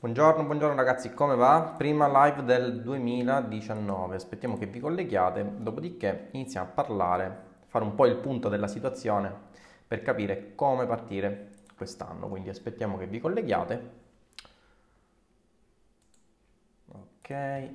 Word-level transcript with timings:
Buongiorno, 0.00 0.44
buongiorno 0.44 0.76
ragazzi, 0.76 1.12
come 1.12 1.34
va? 1.34 1.74
Prima 1.76 2.24
live 2.24 2.42
del 2.44 2.80
2019, 2.80 4.16
aspettiamo 4.16 4.56
che 4.56 4.64
vi 4.64 4.80
colleghiate, 4.80 5.56
dopodiché 5.58 6.28
iniziamo 6.30 6.68
a 6.68 6.70
parlare, 6.70 7.42
fare 7.66 7.84
un 7.84 7.94
po' 7.94 8.06
il 8.06 8.16
punto 8.16 8.48
della 8.48 8.66
situazione 8.66 9.30
per 9.86 10.00
capire 10.00 10.54
come 10.54 10.86
partire 10.86 11.50
quest'anno, 11.76 12.28
quindi 12.28 12.48
aspettiamo 12.48 12.96
che 12.96 13.08
vi 13.08 13.20
colleghiate. 13.20 13.90
Ok, 16.86 17.28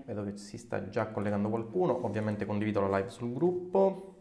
vedo 0.05 0.23
che 0.23 0.35
si 0.37 0.57
sta 0.57 0.89
già 0.89 1.05
collegando 1.09 1.49
qualcuno, 1.49 2.07
ovviamente 2.07 2.47
condivido 2.47 2.81
la 2.81 2.97
live 2.97 3.11
sul 3.11 3.31
gruppo. 3.33 4.15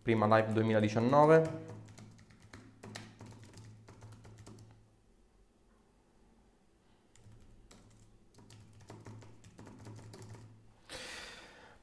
Prima 0.00 0.24
live 0.34 0.50
2019. 0.50 1.75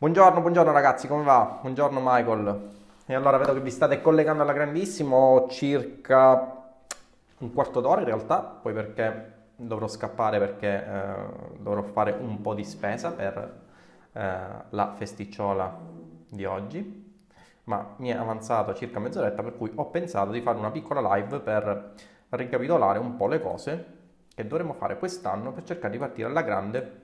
Buongiorno, 0.03 0.41
buongiorno 0.41 0.73
ragazzi, 0.73 1.07
come 1.07 1.23
va? 1.23 1.59
Buongiorno 1.61 2.01
Michael. 2.03 2.71
E 3.05 3.13
allora 3.13 3.37
vedo 3.37 3.53
che 3.53 3.61
vi 3.61 3.71
state 3.71 4.01
collegando 4.01 4.41
alla 4.41 4.51
grandissimo, 4.51 5.47
circa 5.49 6.73
un 7.37 7.53
quarto 7.53 7.79
d'ora 7.79 8.01
in 8.01 8.07
realtà, 8.07 8.39
poi 8.41 8.73
perché 8.73 9.31
dovrò 9.55 9.87
scappare 9.87 10.39
perché 10.39 10.85
eh, 10.85 11.13
dovrò 11.57 11.83
fare 11.83 12.11
un 12.19 12.41
po' 12.41 12.53
di 12.53 12.65
spesa 12.65 13.13
per 13.13 13.61
eh, 14.11 14.37
la 14.67 14.93
festicciola 14.93 15.73
di 16.27 16.43
oggi, 16.43 17.23
ma 17.63 17.93
mi 17.95 18.09
è 18.09 18.17
avanzato 18.17 18.73
circa 18.73 18.99
mezz'oretta 18.99 19.41
per 19.41 19.55
cui 19.55 19.71
ho 19.73 19.85
pensato 19.85 20.31
di 20.31 20.41
fare 20.41 20.57
una 20.57 20.71
piccola 20.71 21.15
live 21.15 21.39
per 21.39 21.93
ricapitolare 22.27 22.99
un 22.99 23.15
po' 23.15 23.27
le 23.27 23.39
cose 23.39 23.85
che 24.35 24.45
dovremo 24.45 24.73
fare 24.73 24.99
quest'anno 24.99 25.53
per 25.53 25.63
cercare 25.63 25.93
di 25.93 25.97
partire 25.97 26.27
alla 26.27 26.41
grande 26.41 27.03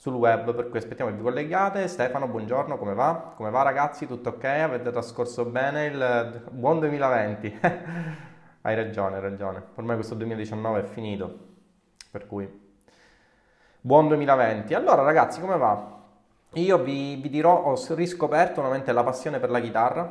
sul 0.00 0.14
web, 0.14 0.54
per 0.54 0.70
cui 0.70 0.78
aspettiamo 0.78 1.10
che 1.10 1.18
vi 1.18 1.22
collegate. 1.22 1.86
Stefano, 1.86 2.26
buongiorno, 2.26 2.78
come 2.78 2.94
va? 2.94 3.34
Come 3.36 3.50
va 3.50 3.60
ragazzi? 3.60 4.06
Tutto 4.06 4.30
ok? 4.30 4.44
Avete 4.44 4.90
trascorso 4.90 5.44
bene 5.44 5.84
il 5.84 6.42
buon 6.52 6.78
2020? 6.78 7.60
hai 8.62 8.74
ragione, 8.74 9.16
hai 9.16 9.20
ragione. 9.20 9.62
Ormai 9.74 9.96
questo 9.96 10.14
2019 10.14 10.80
è 10.80 10.84
finito, 10.84 11.38
per 12.10 12.26
cui 12.26 12.48
buon 13.78 14.08
2020. 14.08 14.72
Allora 14.72 15.02
ragazzi, 15.02 15.38
come 15.38 15.58
va? 15.58 15.98
Io 16.54 16.78
vi, 16.78 17.16
vi 17.16 17.28
dirò, 17.28 17.64
ho 17.64 17.76
riscoperto 17.90 18.62
nuovamente 18.62 18.92
la 18.92 19.04
passione 19.04 19.38
per 19.38 19.50
la 19.50 19.60
chitarra, 19.60 20.10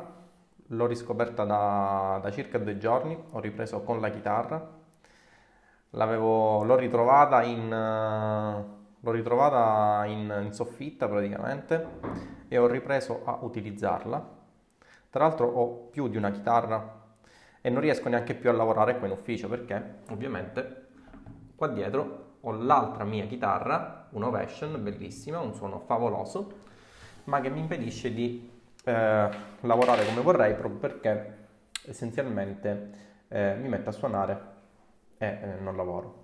l'ho 0.68 0.86
riscoperta 0.86 1.42
da, 1.42 2.20
da 2.22 2.30
circa 2.30 2.58
due 2.58 2.78
giorni, 2.78 3.20
ho 3.32 3.40
ripreso 3.40 3.82
con 3.82 4.00
la 4.00 4.10
chitarra, 4.10 4.78
L'avevo, 5.94 6.62
l'ho 6.62 6.76
ritrovata 6.76 7.42
in... 7.42 7.72
Uh, 7.72 8.78
L'ho 9.00 9.10
ritrovata 9.12 10.04
in, 10.06 10.42
in 10.44 10.52
soffitta 10.52 11.08
praticamente 11.08 11.86
e 12.48 12.58
ho 12.58 12.66
ripreso 12.66 13.22
a 13.24 13.38
utilizzarla. 13.40 14.38
Tra 15.08 15.24
l'altro 15.24 15.46
ho 15.46 15.88
più 15.90 16.08
di 16.08 16.16
una 16.16 16.30
chitarra 16.30 16.98
e 17.60 17.70
non 17.70 17.80
riesco 17.80 18.08
neanche 18.08 18.34
più 18.34 18.50
a 18.50 18.52
lavorare 18.52 18.98
qua 18.98 19.06
in 19.06 19.12
ufficio 19.12 19.48
perché 19.48 19.98
ovviamente 20.10 20.86
qua 21.54 21.68
dietro 21.68 22.28
ho 22.40 22.52
l'altra 22.52 23.04
mia 23.04 23.26
chitarra, 23.26 24.08
un 24.10 24.22
Ovation 24.22 24.82
bellissima, 24.82 25.40
un 25.40 25.54
suono 25.54 25.80
favoloso, 25.80 26.52
ma 27.24 27.40
che 27.40 27.50
mi 27.50 27.60
impedisce 27.60 28.14
di 28.14 28.50
eh, 28.84 29.28
lavorare 29.60 30.06
come 30.06 30.22
vorrei 30.22 30.54
proprio 30.54 30.78
perché 30.78 31.38
essenzialmente 31.86 33.08
eh, 33.28 33.54
mi 33.56 33.68
metto 33.68 33.90
a 33.90 33.92
suonare 33.92 34.40
e 35.18 35.26
eh, 35.26 35.60
non 35.60 35.76
lavoro. 35.76 36.19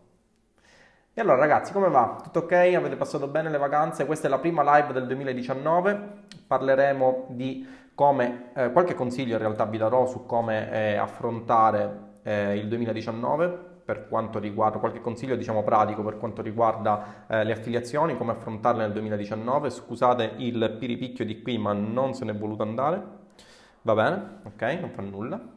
E 1.19 1.23
allora 1.23 1.39
ragazzi, 1.39 1.73
come 1.73 1.89
va? 1.89 2.21
Tutto 2.23 2.41
ok? 2.41 2.53
Avete 2.53 2.95
passato 2.95 3.27
bene 3.27 3.49
le 3.49 3.57
vacanze? 3.57 4.05
Questa 4.05 4.27
è 4.27 4.31
la 4.31 4.39
prima 4.39 4.63
live 4.77 4.93
del 4.93 5.07
2019. 5.07 6.25
Parleremo 6.47 7.29
di 7.31 7.67
come, 7.95 8.51
eh, 8.55 8.71
qualche 8.71 8.95
consiglio 8.95 9.33
in 9.33 9.39
realtà 9.39 9.65
vi 9.65 9.79
darò 9.79 10.05
su 10.05 10.27
come 10.27 10.71
eh, 10.71 10.97
affrontare 10.97 12.19
eh, 12.23 12.59
il 12.59 12.69
2019 12.69 13.49
per 13.83 14.09
quanto 14.09 14.39
riguarda 14.39 14.77
qualche 14.77 15.01
consiglio 15.01 15.37
diciamo 15.37 15.63
pratico 15.63 16.03
per 16.03 16.19
quanto 16.19 16.43
riguarda 16.43 17.25
eh, 17.29 17.45
le 17.45 17.53
affiliazioni, 17.53 18.15
come 18.19 18.33
affrontarle 18.33 18.83
nel 18.83 18.93
2019. 18.93 19.71
Scusate 19.71 20.35
il 20.37 20.77
piripicchio 20.79 21.25
di 21.25 21.41
qui, 21.41 21.57
ma 21.57 21.73
non 21.73 22.13
se 22.13 22.27
n'è 22.27 22.37
voluto 22.37 22.63
andare. 22.63 23.03
Va 23.81 23.95
bene? 23.95 24.41
Ok, 24.45 24.63
non 24.81 24.91
fa 24.91 25.01
nulla. 25.01 25.56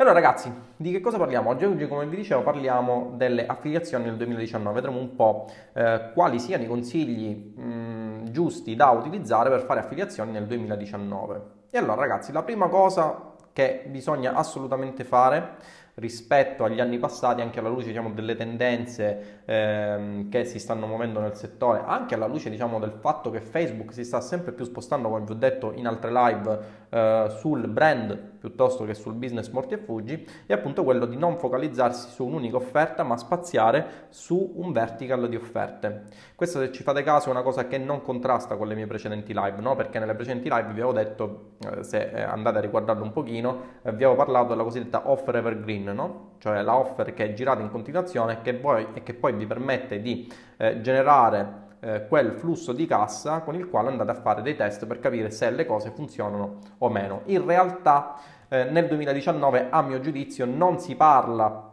Allora 0.00 0.14
ragazzi, 0.14 0.48
di 0.76 0.92
che 0.92 1.00
cosa 1.00 1.18
parliamo? 1.18 1.50
Oggi, 1.50 1.64
oggi 1.64 1.88
come 1.88 2.06
vi 2.06 2.14
dicevo 2.14 2.42
parliamo 2.42 3.14
delle 3.16 3.46
affiliazioni 3.46 4.04
nel 4.04 4.16
2019, 4.16 4.72
vedremo 4.72 5.00
un 5.00 5.16
po' 5.16 5.46
eh, 5.72 6.12
quali 6.14 6.38
siano 6.38 6.62
i 6.62 6.68
consigli 6.68 7.34
mh, 7.58 8.30
giusti 8.30 8.76
da 8.76 8.90
utilizzare 8.90 9.50
per 9.50 9.62
fare 9.62 9.80
affiliazioni 9.80 10.30
nel 10.30 10.46
2019. 10.46 11.42
E 11.68 11.78
allora 11.78 11.96
ragazzi, 11.96 12.30
la 12.30 12.44
prima 12.44 12.68
cosa 12.68 13.34
che 13.52 13.86
bisogna 13.88 14.34
assolutamente 14.34 15.02
fare 15.02 15.56
rispetto 15.98 16.64
agli 16.64 16.80
anni 16.80 16.98
passati, 16.98 17.40
anche 17.40 17.58
alla 17.58 17.68
luce 17.68 17.88
diciamo, 17.88 18.10
delle 18.10 18.36
tendenze 18.36 19.42
ehm, 19.44 20.28
che 20.28 20.44
si 20.44 20.58
stanno 20.58 20.86
muovendo 20.86 21.20
nel 21.20 21.34
settore, 21.34 21.82
anche 21.84 22.14
alla 22.14 22.26
luce 22.26 22.50
diciamo, 22.50 22.78
del 22.78 22.92
fatto 22.92 23.30
che 23.30 23.40
Facebook 23.40 23.92
si 23.92 24.04
sta 24.04 24.20
sempre 24.20 24.52
più 24.52 24.64
spostando, 24.64 25.08
come 25.08 25.24
vi 25.24 25.32
ho 25.32 25.34
detto 25.34 25.72
in 25.74 25.86
altre 25.86 26.12
live, 26.12 26.58
eh, 26.90 27.26
sul 27.38 27.68
brand 27.68 28.36
piuttosto 28.38 28.84
che 28.84 28.94
sul 28.94 29.14
business 29.14 29.50
morti 29.50 29.74
e 29.74 29.78
fuggi, 29.78 30.26
è 30.46 30.52
appunto 30.52 30.84
quello 30.84 31.06
di 31.06 31.16
non 31.16 31.38
focalizzarsi 31.38 32.10
su 32.10 32.24
un'unica 32.24 32.56
offerta, 32.56 33.02
ma 33.02 33.16
spaziare 33.16 34.06
su 34.10 34.52
un 34.56 34.72
vertical 34.72 35.28
di 35.28 35.36
offerte. 35.36 36.04
Questo, 36.34 36.60
se 36.60 36.72
ci 36.72 36.82
fate 36.82 37.02
caso, 37.02 37.28
è 37.28 37.30
una 37.30 37.42
cosa 37.42 37.66
che 37.66 37.78
non 37.78 38.00
contrasta 38.02 38.56
con 38.56 38.68
le 38.68 38.74
mie 38.74 38.86
precedenti 38.86 39.32
live, 39.34 39.60
no? 39.60 39.74
perché 39.74 39.98
nelle 39.98 40.14
precedenti 40.14 40.48
live 40.48 40.72
vi 40.72 40.80
avevo 40.80 40.92
detto, 40.92 41.50
eh, 41.58 41.82
se 41.82 42.10
eh, 42.10 42.22
andate 42.22 42.58
a 42.58 42.60
riguardarlo 42.60 43.02
un 43.02 43.12
pochino, 43.12 43.62
eh, 43.82 43.90
vi 43.92 44.04
avevo 44.04 44.14
parlato 44.14 44.48
della 44.48 44.62
cosiddetta 44.62 45.10
offer 45.10 45.36
evergreen, 45.36 45.84
no? 45.84 46.32
cioè 46.38 46.62
la 46.62 46.76
offer 46.76 47.12
che 47.12 47.24
è 47.24 47.32
girata 47.32 47.60
in 47.60 47.70
continuazione 47.70 48.34
e 48.34 48.42
che, 48.42 48.54
poi, 48.54 48.86
e 48.94 49.02
che 49.02 49.14
poi 49.14 49.32
vi 49.32 49.46
permette 49.46 50.00
di 50.00 50.32
eh, 50.56 50.80
generare 50.80 51.66
eh, 51.80 52.06
quel 52.06 52.32
flusso 52.32 52.72
di 52.72 52.86
cassa 52.86 53.40
con 53.40 53.54
il 53.54 53.68
quale 53.68 53.88
andate 53.88 54.10
a 54.10 54.14
fare 54.14 54.42
dei 54.42 54.56
test 54.56 54.86
per 54.86 54.98
capire 54.98 55.30
se 55.30 55.50
le 55.50 55.66
cose 55.66 55.90
funzionano 55.90 56.58
o 56.78 56.88
meno. 56.88 57.22
In 57.26 57.44
realtà 57.46 58.16
eh, 58.48 58.64
nel 58.64 58.86
2019 58.86 59.68
a 59.70 59.82
mio 59.82 60.00
giudizio 60.00 60.44
non 60.44 60.78
si 60.78 60.94
parla 60.94 61.68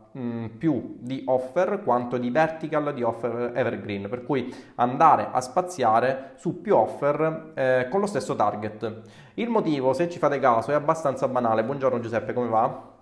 più 0.58 0.96
di 1.00 1.24
offer 1.26 1.82
quanto 1.84 2.18
di 2.18 2.30
vertical 2.30 2.94
di 2.94 3.04
offer 3.04 3.52
evergreen, 3.54 4.08
per 4.08 4.24
cui 4.24 4.54
andare 4.76 5.28
a 5.30 5.42
spaziare 5.42 6.32
su 6.36 6.62
più 6.62 6.74
offer 6.76 7.52
eh, 7.54 7.88
con 7.90 8.00
lo 8.00 8.06
stesso 8.06 8.34
target. 8.34 9.02
Il 9.34 9.50
motivo, 9.50 9.92
se 9.92 10.10
ci 10.10 10.18
fate 10.18 10.40
caso, 10.40 10.72
è 10.72 10.74
abbastanza 10.74 11.28
banale. 11.28 11.66
Buongiorno 11.66 12.00
Giuseppe, 12.00 12.32
come 12.32 12.48
va? 12.48 12.95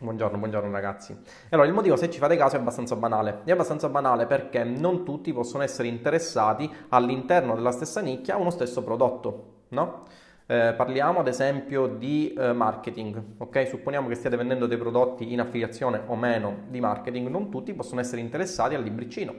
Buongiorno, 0.00 0.38
buongiorno 0.38 0.70
ragazzi. 0.70 1.12
Allora, 1.50 1.66
il 1.66 1.74
motivo, 1.74 1.96
se 1.96 2.08
ci 2.08 2.20
fate 2.20 2.36
caso, 2.36 2.54
è 2.54 2.60
abbastanza 2.60 2.94
banale. 2.94 3.40
È 3.42 3.50
abbastanza 3.50 3.88
banale 3.88 4.26
perché 4.26 4.62
non 4.62 5.04
tutti 5.04 5.32
possono 5.32 5.64
essere 5.64 5.88
interessati 5.88 6.72
all'interno 6.90 7.56
della 7.56 7.72
stessa 7.72 8.00
nicchia 8.00 8.34
a 8.34 8.38
uno 8.38 8.50
stesso 8.50 8.84
prodotto, 8.84 9.64
no? 9.70 10.04
Eh, 10.46 10.72
parliamo 10.76 11.18
ad 11.18 11.26
esempio 11.26 11.88
di 11.88 12.32
eh, 12.32 12.52
marketing, 12.52 13.20
ok? 13.38 13.66
Supponiamo 13.66 14.06
che 14.06 14.14
stiate 14.14 14.36
vendendo 14.36 14.66
dei 14.66 14.78
prodotti 14.78 15.32
in 15.32 15.40
affiliazione 15.40 16.00
o 16.06 16.14
meno 16.14 16.58
di 16.68 16.78
marketing, 16.78 17.26
non 17.26 17.50
tutti 17.50 17.74
possono 17.74 18.00
essere 18.00 18.20
interessati 18.20 18.76
al 18.76 18.84
libricino 18.84 19.34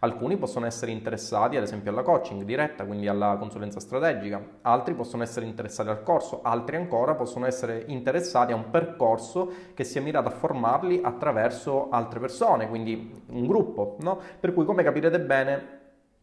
Alcuni 0.00 0.36
possono 0.36 0.64
essere 0.64 0.92
interessati 0.92 1.56
ad 1.56 1.64
esempio 1.64 1.90
alla 1.90 2.02
coaching 2.02 2.44
diretta, 2.44 2.84
quindi 2.84 3.08
alla 3.08 3.36
consulenza 3.36 3.80
strategica, 3.80 4.40
altri 4.62 4.94
possono 4.94 5.24
essere 5.24 5.44
interessati 5.44 5.88
al 5.88 6.04
corso, 6.04 6.40
altri 6.42 6.76
ancora 6.76 7.14
possono 7.14 7.46
essere 7.46 7.82
interessati 7.88 8.52
a 8.52 8.54
un 8.54 8.70
percorso 8.70 9.50
che 9.74 9.82
sia 9.82 10.00
mirato 10.00 10.28
a 10.28 10.32
formarli 10.32 11.00
attraverso 11.02 11.88
altre 11.90 12.20
persone, 12.20 12.68
quindi 12.68 13.22
un 13.30 13.46
gruppo, 13.46 13.96
no? 14.00 14.20
Per 14.38 14.54
cui 14.54 14.64
come 14.64 14.84
capirete 14.84 15.18
bene 15.18 15.76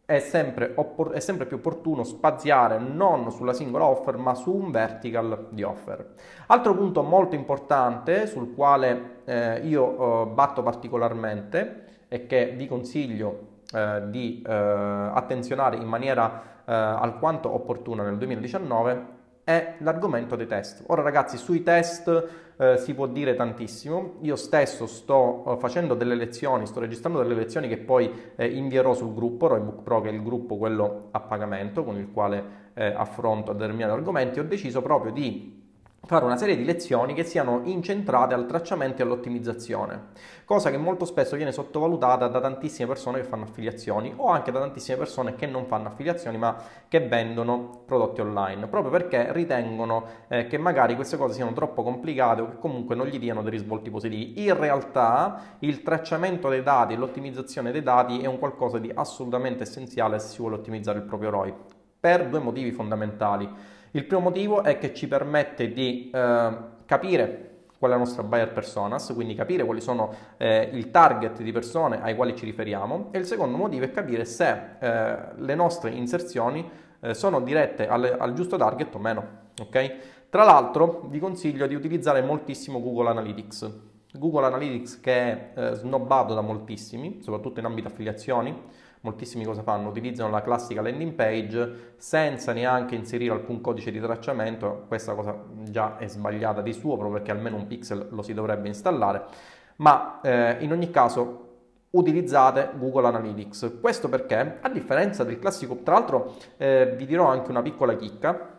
è 0.06 0.20
sempre, 0.20 0.72
oppor- 0.74 1.12
è 1.12 1.20
sempre, 1.20 1.44
più 1.44 1.56
opportuno 1.56 2.02
spaziare 2.02 2.78
non 2.78 3.30
sulla 3.30 3.52
singola 3.52 3.86
offer 3.86 4.16
ma 4.16 4.34
su 4.34 4.54
un 4.54 4.70
vertical 4.70 5.48
di 5.50 5.62
offer. 5.64 6.14
Altro 6.46 6.74
punto 6.74 7.02
molto 7.02 7.34
importante 7.34 8.26
sul 8.26 8.54
quale 8.54 9.22
eh, 9.24 9.58
io 9.66 10.22
eh, 10.22 10.26
batto 10.28 10.62
particolarmente 10.62 12.04
e 12.08 12.26
che 12.26 12.54
vi 12.56 12.68
consiglio 12.68 13.54
eh, 13.72 14.02
di 14.10 14.42
eh, 14.46 14.52
attenzionare 14.52 15.76
in 15.76 15.86
maniera 15.86 16.42
eh, 16.64 16.72
alquanto 16.72 17.52
opportuna 17.52 18.02
nel 18.02 18.16
2019 18.18 19.14
è 19.46 19.76
l'argomento 19.78 20.34
dei 20.34 20.48
test. 20.48 20.82
Ora 20.88 21.02
ragazzi, 21.02 21.36
sui 21.36 21.62
test 21.62 22.28
eh, 22.56 22.78
si 22.78 22.94
può 22.94 23.06
dire 23.06 23.36
tantissimo. 23.36 24.14
Io 24.22 24.34
stesso 24.34 24.86
sto 24.86 25.42
uh, 25.46 25.56
facendo 25.58 25.94
delle 25.94 26.16
lezioni, 26.16 26.66
sto 26.66 26.80
registrando 26.80 27.22
delle 27.22 27.36
lezioni 27.36 27.68
che 27.68 27.76
poi 27.76 28.32
eh, 28.34 28.46
invierò 28.46 28.92
sul 28.94 29.14
gruppo 29.14 29.46
Roybook 29.46 29.82
Pro, 29.82 30.00
che 30.00 30.08
è 30.08 30.12
il 30.12 30.22
gruppo 30.22 30.56
quello 30.56 31.08
a 31.12 31.20
pagamento 31.20 31.84
con 31.84 31.96
il 31.96 32.10
quale 32.10 32.64
eh, 32.74 32.86
affronto 32.86 33.52
determinati 33.52 33.92
argomenti. 33.92 34.40
Ho 34.40 34.44
deciso 34.44 34.82
proprio 34.82 35.12
di 35.12 35.55
fare 36.06 36.24
una 36.24 36.36
serie 36.36 36.56
di 36.56 36.64
lezioni 36.64 37.14
che 37.14 37.24
siano 37.24 37.62
incentrate 37.64 38.32
al 38.32 38.46
tracciamento 38.46 39.02
e 39.02 39.04
all'ottimizzazione, 39.04 40.08
cosa 40.44 40.70
che 40.70 40.76
molto 40.76 41.04
spesso 41.04 41.34
viene 41.34 41.50
sottovalutata 41.50 42.28
da 42.28 42.40
tantissime 42.40 42.86
persone 42.86 43.20
che 43.20 43.26
fanno 43.26 43.44
affiliazioni 43.44 44.12
o 44.16 44.28
anche 44.28 44.52
da 44.52 44.60
tantissime 44.60 44.98
persone 44.98 45.34
che 45.34 45.46
non 45.46 45.66
fanno 45.66 45.88
affiliazioni 45.88 46.38
ma 46.38 46.56
che 46.86 47.00
vendono 47.00 47.82
prodotti 47.84 48.20
online, 48.20 48.68
proprio 48.68 48.92
perché 48.92 49.32
ritengono 49.32 50.04
eh, 50.28 50.46
che 50.46 50.58
magari 50.58 50.94
queste 50.94 51.16
cose 51.16 51.34
siano 51.34 51.52
troppo 51.52 51.82
complicate 51.82 52.40
o 52.40 52.48
che 52.50 52.58
comunque 52.58 52.94
non 52.94 53.06
gli 53.08 53.18
diano 53.18 53.42
dei 53.42 53.50
risvolti 53.50 53.90
positivi. 53.90 54.44
In 54.44 54.56
realtà 54.56 55.56
il 55.60 55.82
tracciamento 55.82 56.48
dei 56.48 56.62
dati 56.62 56.94
e 56.94 56.96
l'ottimizzazione 56.96 57.72
dei 57.72 57.82
dati 57.82 58.20
è 58.20 58.26
un 58.26 58.38
qualcosa 58.38 58.78
di 58.78 58.92
assolutamente 58.94 59.64
essenziale 59.64 60.20
se 60.20 60.28
si 60.28 60.38
vuole 60.38 60.54
ottimizzare 60.54 60.98
il 60.98 61.04
proprio 61.04 61.30
ROI, 61.30 61.52
per 61.98 62.28
due 62.28 62.38
motivi 62.38 62.70
fondamentali. 62.70 63.74
Il 63.96 64.04
primo 64.04 64.20
motivo 64.20 64.62
è 64.62 64.76
che 64.76 64.92
ci 64.92 65.08
permette 65.08 65.72
di 65.72 66.10
eh, 66.12 66.56
capire 66.84 67.60
qual 67.78 67.92
è 67.92 67.94
la 67.94 68.00
nostra 68.00 68.22
buyer 68.22 68.52
personas, 68.52 69.10
quindi 69.14 69.34
capire 69.34 69.64
quali 69.64 69.80
sono 69.80 70.12
eh, 70.36 70.68
il 70.70 70.90
target 70.90 71.40
di 71.40 71.50
persone 71.50 72.02
ai 72.02 72.14
quali 72.14 72.36
ci 72.36 72.44
riferiamo 72.44 73.08
e 73.10 73.18
il 73.18 73.24
secondo 73.24 73.56
motivo 73.56 73.86
è 73.86 73.90
capire 73.90 74.26
se 74.26 74.76
eh, 74.78 75.16
le 75.36 75.54
nostre 75.54 75.92
inserzioni 75.92 76.68
eh, 77.00 77.14
sono 77.14 77.40
dirette 77.40 77.88
al, 77.88 78.16
al, 78.18 78.34
giusto 78.34 78.58
target 78.58 78.94
o 78.94 78.98
meno. 78.98 79.24
Okay? 79.62 79.90
Tra 80.28 80.44
l'altro 80.44 81.06
vi 81.08 81.18
consiglio 81.18 81.66
di 81.66 81.74
utilizzare 81.74 82.20
moltissimo 82.20 82.82
Google 82.82 83.08
Analytics. 83.08 83.70
Google 84.12 84.44
Analytics 84.44 85.00
che 85.00 85.14
è 85.14 85.52
eh, 85.54 85.72
snobbato 85.72 86.34
da 86.34 86.42
moltissimi, 86.42 87.20
soprattutto 87.22 87.60
in 87.60 87.64
ambito 87.64 87.88
affiliazioni, 87.88 88.54
moltissimi 89.00 89.44
cosa 89.44 89.62
fanno? 89.62 89.88
Utilizzano 89.88 90.30
la 90.30 90.42
classica 90.42 90.82
landing 90.82 91.12
page 91.12 91.94
senza 91.96 92.52
neanche 92.52 92.94
inserire 92.94 93.32
alcun 93.32 93.60
codice 93.60 93.90
di 93.90 94.00
tracciamento, 94.00 94.84
questa 94.88 95.14
cosa 95.14 95.36
già 95.64 95.96
è 95.98 96.08
sbagliata 96.08 96.62
di 96.62 96.72
suo 96.72 96.96
proprio 96.96 97.18
perché 97.18 97.30
almeno 97.30 97.56
un 97.56 97.66
pixel 97.66 98.08
lo 98.10 98.22
si 98.22 98.34
dovrebbe 98.34 98.68
installare, 98.68 99.24
ma 99.76 100.20
eh, 100.22 100.56
in 100.60 100.72
ogni 100.72 100.90
caso 100.90 101.44
utilizzate 101.90 102.70
Google 102.76 103.06
Analytics. 103.06 103.78
Questo 103.80 104.08
perché, 104.08 104.58
a 104.60 104.68
differenza 104.68 105.24
del 105.24 105.38
classico, 105.38 105.76
tra 105.82 105.94
l'altro 105.94 106.34
eh, 106.56 106.94
vi 106.96 107.06
dirò 107.06 107.26
anche 107.26 107.50
una 107.50 107.62
piccola 107.62 107.96
chicca, 107.96 108.54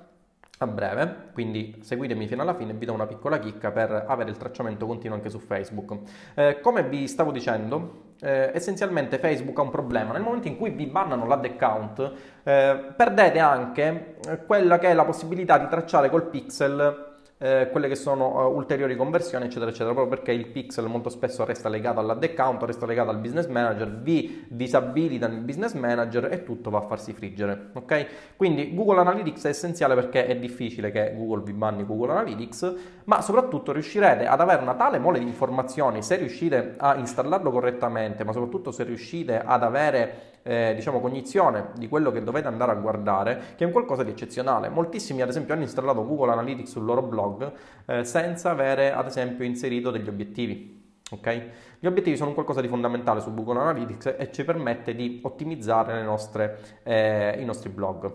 a 0.59 0.65
breve, 0.65 1.29
quindi 1.33 1.77
seguitemi 1.81 2.27
fino 2.27 2.41
alla 2.41 2.55
fine, 2.55 2.73
vi 2.73 2.85
do 2.85 2.93
una 2.93 3.05
piccola 3.05 3.37
chicca 3.37 3.71
per 3.71 4.05
avere 4.07 4.31
il 4.31 4.37
tracciamento 4.37 4.87
continuo 4.87 5.15
anche 5.15 5.29
su 5.29 5.37
Facebook. 5.37 5.99
Eh, 6.33 6.59
come 6.61 6.83
vi 6.83 7.07
stavo 7.07 7.31
dicendo, 7.31 8.05
eh, 8.21 8.51
essenzialmente 8.53 9.19
Facebook 9.19 9.57
ha 9.59 9.61
un 9.61 9.69
problema. 9.69 10.13
Nel 10.13 10.21
momento 10.21 10.47
in 10.47 10.57
cui 10.57 10.71
vi 10.71 10.85
bannano 10.85 11.25
l'ad 11.25 11.45
account, 11.45 12.11
eh, 12.43 12.93
perdete 12.95 13.39
anche 13.39 14.15
quella 14.45 14.77
che 14.79 14.89
è 14.89 14.93
la 14.93 15.05
possibilità 15.05 15.57
di 15.57 15.67
tracciare 15.67 16.09
col 16.09 16.23
pixel 16.23 17.06
eh, 17.39 17.69
quelle 17.71 17.87
che 17.87 17.95
sono 17.95 18.47
uh, 18.47 18.55
ulteriori 18.55 18.95
conversioni, 18.95 19.45
eccetera, 19.45 19.69
eccetera, 19.69 19.93
proprio 19.93 20.15
perché 20.15 20.31
il 20.31 20.47
pixel 20.47 20.87
molto 20.87 21.09
spesso 21.09 21.45
resta 21.45 21.69
legato 21.69 21.99
all'ad 21.99 22.23
account, 22.23 22.63
resta 22.63 22.85
legato 22.85 23.09
al 23.09 23.19
business 23.19 23.45
manager, 23.47 23.91
vi 23.91 24.45
disabilitano 24.47 25.35
il 25.35 25.41
business 25.41 25.73
manager 25.73 26.31
e 26.31 26.43
tutto 26.43 26.69
va 26.69 26.79
a 26.79 26.81
farsi 26.81 27.13
friggere, 27.13 27.69
ok? 27.73 28.07
Quindi 28.35 28.73
Google 28.73 29.01
Analytics 29.01 29.45
è 29.45 29.49
essenziale 29.49 29.93
perché 29.93 30.25
è 30.25 30.35
difficile 30.35 30.89
che 30.89 31.13
Google 31.15 31.43
vi 31.43 31.53
banni 31.53 31.85
Google 31.85 32.11
Analytics, 32.13 32.75
ma 33.03 33.21
soprattutto 33.21 33.71
riuscirete 33.71 34.25
ad 34.25 34.41
avere 34.41 34.61
una 34.61 34.75
tale 34.75 34.97
mole 34.97 35.19
di 35.19 35.25
informazioni 35.25 36.01
se 36.01 36.15
riuscite 36.15 36.73
a 36.77 36.95
installarlo 36.95 37.51
correttamente, 37.51 38.23
ma 38.23 38.31
soprattutto 38.31 38.71
se 38.71 38.83
riuscite 38.83 39.39
ad 39.39 39.61
avere 39.61 40.35
eh, 40.43 40.73
diciamo, 40.75 40.99
cognizione 40.99 41.71
di 41.75 41.87
quello 41.87 42.11
che 42.11 42.23
dovete 42.23 42.47
andare 42.47 42.71
a 42.71 42.75
guardare, 42.75 43.41
che 43.55 43.63
è 43.63 43.67
un 43.67 43.71
qualcosa 43.71 44.03
di 44.03 44.11
eccezionale. 44.11 44.69
Moltissimi, 44.69 45.21
ad 45.21 45.29
esempio, 45.29 45.53
hanno 45.53 45.63
installato 45.63 46.05
Google 46.05 46.31
Analytics 46.31 46.71
sul 46.71 46.85
loro 46.85 47.01
blog 47.01 47.51
eh, 47.85 48.03
senza 48.03 48.51
avere, 48.51 48.91
ad 48.91 49.07
esempio, 49.07 49.45
inserito 49.45 49.91
degli 49.91 50.07
obiettivi. 50.07 50.75
Okay? 51.09 51.49
Gli 51.79 51.87
obiettivi 51.87 52.17
sono 52.17 52.33
qualcosa 52.33 52.61
di 52.61 52.67
fondamentale 52.67 53.21
su 53.21 53.33
Google 53.33 53.59
Analytics 53.59 54.15
e 54.17 54.31
ci 54.31 54.43
permette 54.43 54.93
di 54.93 55.21
ottimizzare 55.23 56.01
nostre, 56.03 56.59
eh, 56.83 57.37
i 57.39 57.45
nostri 57.45 57.69
blog. 57.69 58.11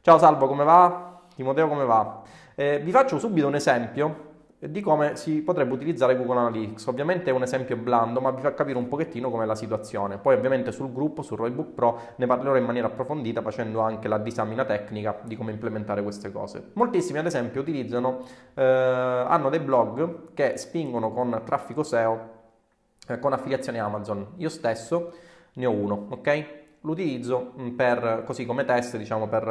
Ciao 0.00 0.18
Salvo, 0.18 0.46
come 0.46 0.64
va? 0.64 1.20
Timoteo, 1.34 1.68
come 1.68 1.84
va? 1.84 2.22
Eh, 2.54 2.80
vi 2.80 2.90
faccio 2.90 3.18
subito 3.18 3.46
un 3.46 3.54
esempio 3.54 4.33
di 4.68 4.80
come 4.80 5.16
si 5.16 5.42
potrebbe 5.42 5.74
utilizzare 5.74 6.16
Google 6.16 6.38
Analytics. 6.38 6.86
Ovviamente 6.86 7.30
è 7.30 7.32
un 7.32 7.42
esempio 7.42 7.76
blando, 7.76 8.20
ma 8.20 8.30
vi 8.30 8.40
fa 8.40 8.54
capire 8.54 8.78
un 8.78 8.88
pochettino 8.88 9.30
com'è 9.30 9.44
la 9.44 9.54
situazione. 9.54 10.18
Poi 10.18 10.34
ovviamente 10.34 10.72
sul 10.72 10.92
gruppo, 10.92 11.22
sul 11.22 11.36
Roybook 11.36 11.70
Pro, 11.74 12.00
ne 12.16 12.26
parlerò 12.26 12.56
in 12.56 12.64
maniera 12.64 12.86
approfondita 12.86 13.42
facendo 13.42 13.80
anche 13.80 14.08
la 14.08 14.18
disamina 14.18 14.64
tecnica 14.64 15.18
di 15.22 15.36
come 15.36 15.52
implementare 15.52 16.02
queste 16.02 16.32
cose. 16.32 16.70
Moltissimi 16.74 17.18
ad 17.18 17.26
esempio 17.26 17.60
utilizzano, 17.60 18.20
eh, 18.54 18.62
hanno 18.62 19.50
dei 19.50 19.60
blog 19.60 20.32
che 20.34 20.56
spingono 20.56 21.12
con 21.12 21.42
traffico 21.44 21.82
SEO, 21.82 22.30
eh, 23.08 23.18
con 23.18 23.32
affiliazione 23.32 23.78
Amazon. 23.78 24.34
Io 24.36 24.48
stesso 24.48 25.12
ne 25.54 25.66
ho 25.66 25.70
uno, 25.70 26.06
ok? 26.10 26.62
L'utilizzo 26.84 27.52
mm, 27.58 27.68
per, 27.70 28.22
così 28.24 28.46
come 28.46 28.64
test, 28.64 28.96
diciamo, 28.96 29.26
per, 29.28 29.44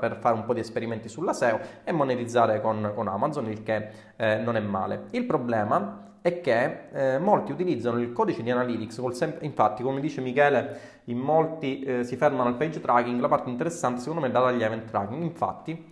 per, 0.00 0.16
fare 0.20 0.34
un 0.34 0.44
po' 0.44 0.54
di 0.54 0.60
esperimenti 0.60 1.08
sulla 1.08 1.32
SEO 1.32 1.60
e 1.84 1.92
monetizzare 1.92 2.60
con, 2.60 2.92
con 2.94 3.08
Amazon, 3.08 3.48
il 3.48 3.62
che 3.62 3.88
eh, 4.16 4.36
non 4.38 4.56
è 4.56 4.60
male. 4.60 5.04
Il 5.12 5.24
problema 5.24 6.06
è 6.20 6.40
che 6.40 6.88
eh, 6.92 7.18
molti 7.18 7.52
utilizzano 7.52 8.00
il 8.00 8.12
codice 8.12 8.42
di 8.42 8.50
Analytics, 8.50 9.06
sem- 9.10 9.38
infatti 9.40 9.82
come 9.82 10.00
dice 10.00 10.20
Michele, 10.20 10.96
in 11.04 11.18
molti 11.18 11.80
eh, 11.80 12.04
si 12.04 12.16
fermano 12.16 12.48
al 12.48 12.56
page 12.56 12.80
tracking, 12.80 13.20
la 13.20 13.28
parte 13.28 13.48
interessante 13.48 14.00
secondo 14.00 14.20
me 14.20 14.28
è 14.28 14.30
data 14.30 14.48
agli 14.48 14.62
event 14.62 14.90
tracking, 14.90 15.22
infatti 15.22 15.88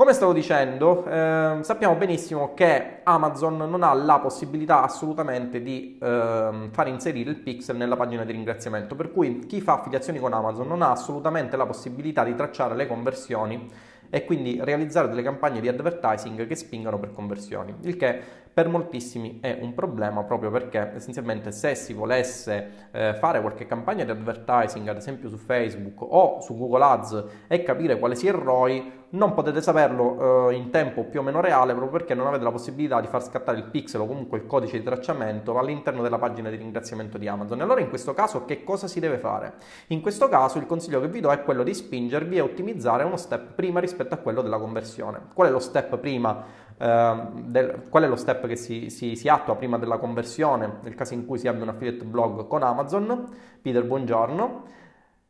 come 0.00 0.14
stavo 0.14 0.32
dicendo, 0.32 1.04
eh, 1.04 1.58
sappiamo 1.60 1.94
benissimo 1.94 2.54
che 2.54 3.00
Amazon 3.02 3.58
non 3.58 3.82
ha 3.82 3.92
la 3.92 4.18
possibilità 4.18 4.82
assolutamente 4.82 5.60
di 5.60 5.98
eh, 6.00 6.68
far 6.70 6.88
inserire 6.88 7.28
il 7.28 7.36
pixel 7.36 7.76
nella 7.76 7.96
pagina 7.96 8.24
di 8.24 8.32
ringraziamento, 8.32 8.94
per 8.94 9.12
cui 9.12 9.40
chi 9.40 9.60
fa 9.60 9.74
affiliazioni 9.74 10.18
con 10.18 10.32
Amazon 10.32 10.68
non 10.68 10.80
ha 10.80 10.90
assolutamente 10.90 11.54
la 11.58 11.66
possibilità 11.66 12.24
di 12.24 12.34
tracciare 12.34 12.76
le 12.76 12.86
conversioni 12.86 13.68
e 14.08 14.24
quindi 14.24 14.58
realizzare 14.62 15.06
delle 15.06 15.22
campagne 15.22 15.60
di 15.60 15.68
advertising 15.68 16.46
che 16.46 16.54
spingano 16.54 16.98
per 16.98 17.12
conversioni, 17.12 17.74
il 17.82 17.96
che 17.98 18.20
per 18.52 18.68
moltissimi 18.68 19.38
è 19.40 19.58
un 19.60 19.74
problema 19.74 20.24
proprio 20.24 20.50
perché 20.50 20.92
essenzialmente 20.96 21.52
se 21.52 21.74
si 21.74 21.92
volesse 21.92 22.88
eh, 22.90 23.14
fare 23.14 23.40
qualche 23.40 23.66
campagna 23.66 24.04
di 24.04 24.10
advertising 24.10 24.88
ad 24.88 24.96
esempio 24.96 25.28
su 25.28 25.36
Facebook 25.36 26.00
o 26.00 26.40
su 26.40 26.56
Google 26.56 26.84
Ads 26.84 27.24
e 27.46 27.62
capire 27.62 27.98
quale 27.98 28.16
sia 28.16 28.32
il 28.32 28.38
ROI 28.38 28.99
non 29.10 29.34
potete 29.34 29.60
saperlo 29.60 30.50
eh, 30.50 30.54
in 30.54 30.70
tempo 30.70 31.04
più 31.04 31.20
o 31.20 31.22
meno 31.22 31.40
reale 31.40 31.72
proprio 31.72 31.98
perché 31.98 32.14
non 32.14 32.26
avete 32.26 32.44
la 32.44 32.52
possibilità 32.52 33.00
di 33.00 33.08
far 33.08 33.24
scattare 33.24 33.58
il 33.58 33.64
pixel 33.64 34.02
o 34.02 34.06
comunque 34.06 34.38
il 34.38 34.46
codice 34.46 34.78
di 34.78 34.84
tracciamento 34.84 35.58
all'interno 35.58 36.02
della 36.02 36.18
pagina 36.18 36.48
di 36.50 36.56
ringraziamento 36.56 37.18
di 37.18 37.26
Amazon. 37.26 37.58
E 37.58 37.62
allora 37.62 37.80
in 37.80 37.88
questo 37.88 38.14
caso 38.14 38.44
che 38.44 38.62
cosa 38.62 38.86
si 38.86 39.00
deve 39.00 39.18
fare? 39.18 39.54
In 39.88 40.00
questo 40.00 40.28
caso 40.28 40.58
il 40.58 40.66
consiglio 40.66 41.00
che 41.00 41.08
vi 41.08 41.20
do 41.20 41.30
è 41.30 41.42
quello 41.42 41.62
di 41.62 41.74
spingervi 41.74 42.38
a 42.38 42.44
ottimizzare 42.44 43.02
uno 43.02 43.16
step 43.16 43.54
prima 43.54 43.80
rispetto 43.80 44.14
a 44.14 44.18
quello 44.18 44.42
della 44.42 44.58
conversione. 44.58 45.20
Qual 45.34 45.48
è 45.48 45.50
lo 45.50 45.60
step 45.60 45.96
prima? 45.98 46.68
Ehm, 46.78 47.50
del, 47.50 47.82
qual 47.90 48.04
è 48.04 48.06
lo 48.06 48.16
step 48.16 48.46
che 48.46 48.56
si, 48.56 48.90
si, 48.90 49.14
si, 49.14 49.28
attua 49.28 49.54
prima 49.56 49.76
della 49.76 49.98
conversione 49.98 50.78
nel 50.82 50.94
caso 50.94 51.12
in 51.12 51.26
cui 51.26 51.36
si 51.36 51.46
abbia 51.46 51.64
un 51.64 51.68
affiliate 51.70 52.04
blog 52.04 52.46
con 52.46 52.62
Amazon. 52.62 53.28
Peter, 53.60 53.84
buongiorno. 53.84 54.78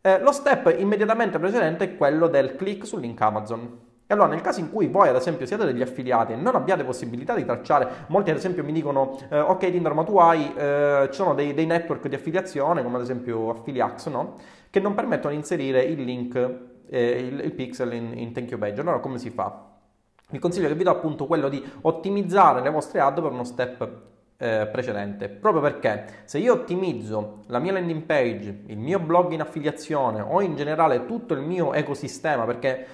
Eh, 0.02 0.18
lo 0.20 0.32
step 0.32 0.74
immediatamente 0.78 1.38
precedente 1.38 1.84
è 1.84 1.96
quello 1.96 2.26
del 2.26 2.56
click 2.56 2.86
sul 2.86 3.00
link 3.00 3.20
Amazon. 3.20 3.88
E 4.06 4.14
allora 4.14 4.28
nel 4.28 4.40
caso 4.40 4.58
in 4.58 4.70
cui 4.72 4.88
voi 4.88 5.08
ad 5.08 5.14
esempio 5.14 5.46
siete 5.46 5.64
degli 5.64 5.82
affiliati 5.82 6.32
e 6.32 6.36
non 6.36 6.56
abbiate 6.56 6.82
possibilità 6.82 7.34
di 7.34 7.44
tracciare, 7.44 8.06
molti 8.08 8.30
ad 8.30 8.38
esempio 8.38 8.64
mi 8.64 8.72
dicono 8.72 9.16
eh, 9.28 9.38
ok 9.38 9.70
Tinder 9.70 9.92
ma 9.92 10.02
tu 10.02 10.16
hai, 10.16 10.52
eh, 10.56 11.06
ci 11.10 11.14
sono 11.14 11.32
dei, 11.34 11.54
dei, 11.54 11.66
network 11.66 12.08
di 12.08 12.16
affiliazione 12.16 12.82
come 12.82 12.96
ad 12.96 13.02
esempio 13.02 13.50
Affiliax 13.50 14.08
no? 14.08 14.38
che 14.68 14.80
non 14.80 14.94
permettono 14.94 15.30
di 15.30 15.38
inserire 15.38 15.82
il 15.82 16.02
link, 16.02 16.34
eh, 16.88 17.18
il, 17.20 17.38
il, 17.38 17.52
pixel 17.52 17.92
in, 17.92 18.12
in 18.16 18.32
thank 18.32 18.50
you 18.50 18.58
page. 18.58 18.80
Allora 18.80 18.98
come 18.98 19.18
si 19.18 19.30
fa? 19.30 19.66
Il 20.30 20.40
consiglio 20.40 20.66
che 20.66 20.74
vi 20.74 20.82
do 20.82 20.90
è 20.90 20.94
appunto 20.94 21.26
quello 21.26 21.48
di 21.48 21.64
ottimizzare 21.82 22.62
le 22.62 22.70
vostre 22.70 22.98
ad 22.98 23.20
per 23.20 23.30
uno 23.30 23.44
step 23.44 23.88
eh, 24.42 24.66
precedente, 24.72 25.28
proprio 25.28 25.60
perché 25.60 26.22
se 26.24 26.38
io 26.38 26.54
ottimizzo 26.54 27.42
la 27.48 27.58
mia 27.58 27.72
landing 27.72 28.02
page, 28.02 28.62
il 28.66 28.78
mio 28.78 28.98
blog 28.98 29.32
in 29.32 29.42
affiliazione 29.42 30.22
o 30.22 30.40
in 30.40 30.56
generale 30.56 31.04
tutto 31.04 31.34
il 31.34 31.42
mio 31.42 31.74
ecosistema, 31.74 32.46
perché 32.46 32.86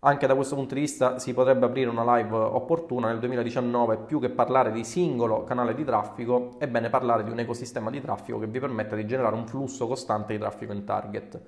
anche 0.00 0.26
da 0.26 0.34
questo 0.34 0.54
punto 0.54 0.74
di 0.74 0.80
vista 0.80 1.18
si 1.18 1.34
potrebbe 1.34 1.66
aprire 1.66 1.90
una 1.90 2.16
live 2.16 2.34
opportuna 2.34 3.08
nel 3.08 3.18
2019, 3.18 3.98
più 4.06 4.20
che 4.20 4.30
parlare 4.30 4.72
di 4.72 4.84
singolo 4.84 5.44
canale 5.44 5.74
di 5.74 5.84
traffico, 5.84 6.54
è 6.58 6.66
bene 6.66 6.88
parlare 6.88 7.24
di 7.24 7.30
un 7.30 7.40
ecosistema 7.40 7.90
di 7.90 8.00
traffico 8.00 8.38
che 8.38 8.46
vi 8.46 8.58
permetta 8.58 8.96
di 8.96 9.06
generare 9.06 9.34
un 9.34 9.46
flusso 9.46 9.86
costante 9.86 10.32
di 10.32 10.38
traffico 10.38 10.72
in 10.72 10.84
target. 10.84 11.40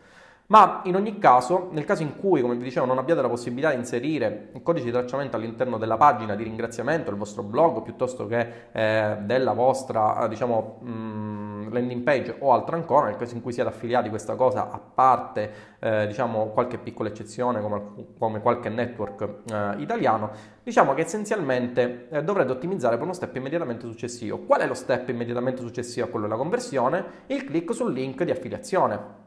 Ma 0.50 0.80
in 0.84 0.96
ogni 0.96 1.18
caso, 1.18 1.68
nel 1.72 1.84
caso 1.84 2.02
in 2.02 2.16
cui, 2.16 2.40
come 2.40 2.56
vi 2.56 2.62
dicevo, 2.62 2.86
non 2.86 2.96
abbiate 2.96 3.20
la 3.20 3.28
possibilità 3.28 3.68
di 3.68 3.76
inserire 3.76 4.48
il 4.54 4.62
codice 4.62 4.86
di 4.86 4.90
tracciamento 4.90 5.36
all'interno 5.36 5.76
della 5.76 5.98
pagina 5.98 6.34
di 6.34 6.42
ringraziamento 6.42 7.10
del 7.10 7.18
vostro 7.18 7.42
blog 7.42 7.82
piuttosto 7.82 8.26
che 8.26 8.68
eh, 8.72 9.18
della 9.24 9.52
vostra, 9.52 10.24
eh, 10.24 10.28
diciamo, 10.28 10.78
mh, 10.80 10.90
mm, 10.90 11.70
landing 11.70 12.02
page 12.02 12.36
o 12.38 12.54
altro 12.54 12.76
ancora, 12.76 13.08
nel 13.08 13.16
caso 13.16 13.34
in 13.34 13.42
cui 13.42 13.52
siate 13.52 13.68
affiliati 13.68 14.08
questa 14.08 14.36
cosa, 14.36 14.70
a 14.70 14.78
parte, 14.78 15.52
eh, 15.80 16.06
diciamo, 16.06 16.46
qualche 16.46 16.78
piccola 16.78 17.10
eccezione 17.10 17.60
come, 17.60 17.82
come 18.18 18.40
qualche 18.40 18.70
network 18.70 19.42
eh, 19.52 19.74
italiano, 19.82 20.30
diciamo 20.62 20.94
che 20.94 21.02
essenzialmente 21.02 22.08
eh, 22.08 22.24
dovrete 22.24 22.52
ottimizzare 22.52 22.94
per 22.96 23.04
uno 23.04 23.12
step 23.12 23.36
immediatamente 23.36 23.86
successivo. 23.86 24.38
Qual 24.38 24.62
è 24.62 24.66
lo 24.66 24.72
step 24.72 25.10
immediatamente 25.10 25.60
successivo 25.60 26.06
a 26.06 26.08
quello 26.08 26.24
della 26.24 26.38
conversione? 26.38 27.04
Il 27.26 27.44
click 27.44 27.74
sul 27.74 27.92
link 27.92 28.24
di 28.24 28.30
affiliazione. 28.30 29.26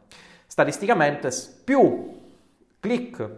Statisticamente 0.52 1.30
più 1.64 2.10
click 2.82 3.30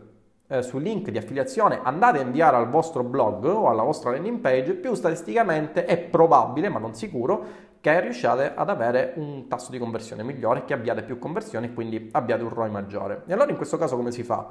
eh, 0.48 0.64
sul 0.64 0.82
link 0.82 1.12
di 1.12 1.20
affiliazione 1.20 1.80
andate 1.84 2.18
a 2.18 2.22
inviare 2.24 2.56
al 2.56 2.68
vostro 2.68 3.04
blog 3.04 3.46
o 3.46 3.70
alla 3.70 3.84
vostra 3.84 4.10
landing 4.10 4.40
page, 4.40 4.74
più 4.74 4.96
statisticamente 4.96 5.86
è 5.86 6.00
probabile, 6.00 6.70
ma 6.70 6.80
non 6.80 6.96
sicuro, 6.96 7.46
che 7.80 8.00
riusciate 8.02 8.54
ad 8.56 8.68
avere 8.68 9.14
un 9.18 9.48
tasso 9.48 9.70
di 9.70 9.78
conversione 9.78 10.24
migliore, 10.24 10.66
che 10.66 10.74
abbiate 10.74 11.04
più 11.04 11.20
conversioni 11.20 11.68
e 11.68 11.74
quindi 11.76 12.10
abbiate 12.12 12.42
un 12.42 12.50
ROI 12.50 12.72
maggiore. 12.72 13.22
E 13.28 13.34
allora 13.34 13.52
in 13.52 13.58
questo 13.58 13.78
caso 13.78 13.96
come 13.96 14.12
si 14.12 14.24
fa? 14.24 14.48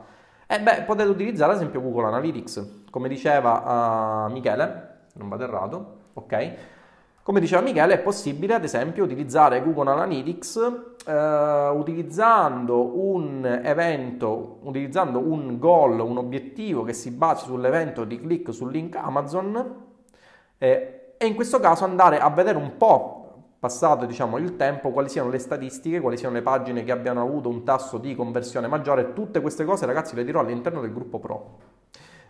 Eh 0.47 0.61
beh, 0.61 0.83
potete 0.83 1.09
utilizzare 1.09 1.51
ad 1.51 1.59
esempio 1.59 1.81
Google 1.83 2.07
Analytics, 2.07 2.85
come 2.91 3.09
diceva 3.09 4.27
uh, 4.29 4.31
Michele, 4.31 5.07
non 5.15 5.29
vado 5.29 5.43
errato, 5.43 5.97
ok? 6.13 6.55
Come 7.25 7.39
diceva 7.39 7.63
Michele, 7.63 7.95
è 7.95 8.01
possibile 8.01 8.55
ad 8.55 8.65
esempio 8.65 9.05
utilizzare 9.05 9.63
Google 9.63 9.93
Analytics 9.93 10.97
eh, 11.07 11.69
utilizzando 11.73 12.99
un 12.99 13.61
evento, 13.63 14.59
utilizzando 14.63 15.21
un 15.21 15.57
goal, 15.61 16.01
un 16.01 16.17
obiettivo 16.17 16.83
che 16.83 16.93
si 16.93 17.13
basi 17.13 17.45
sull'evento 17.45 18.03
di 18.03 18.19
click 18.19 18.53
sul 18.53 18.73
link 18.73 18.97
Amazon 18.97 19.85
eh, 20.59 21.15
e 21.17 21.27
in 21.27 21.37
questo 21.37 21.61
caso 21.61 21.85
andare 21.85 22.19
a 22.19 22.29
vedere 22.29 22.59
un 22.59 22.77
po' 22.77 23.45
passato 23.61 24.05
diciamo, 24.05 24.37
il 24.39 24.57
tempo, 24.57 24.91
quali 24.91 25.09
siano 25.09 25.31
le 25.31 25.39
statistiche, 25.39 26.01
quali 26.01 26.17
siano 26.17 26.35
le 26.35 26.43
pagine 26.43 26.83
che 26.83 26.91
abbiano 26.91 27.23
avuto 27.23 27.49
un 27.49 27.63
tasso 27.63 27.99
di 27.99 28.17
conversione 28.17 28.67
maggiore. 28.67 29.13
Tutte 29.13 29.41
queste 29.41 29.65
cose, 29.65 29.87
ragazzi, 29.87 30.17
le 30.17 30.25
dirò 30.25 30.41
all'interno 30.41 30.81
del 30.81 30.93
gruppo 30.93 31.21
Pro. 31.21 31.59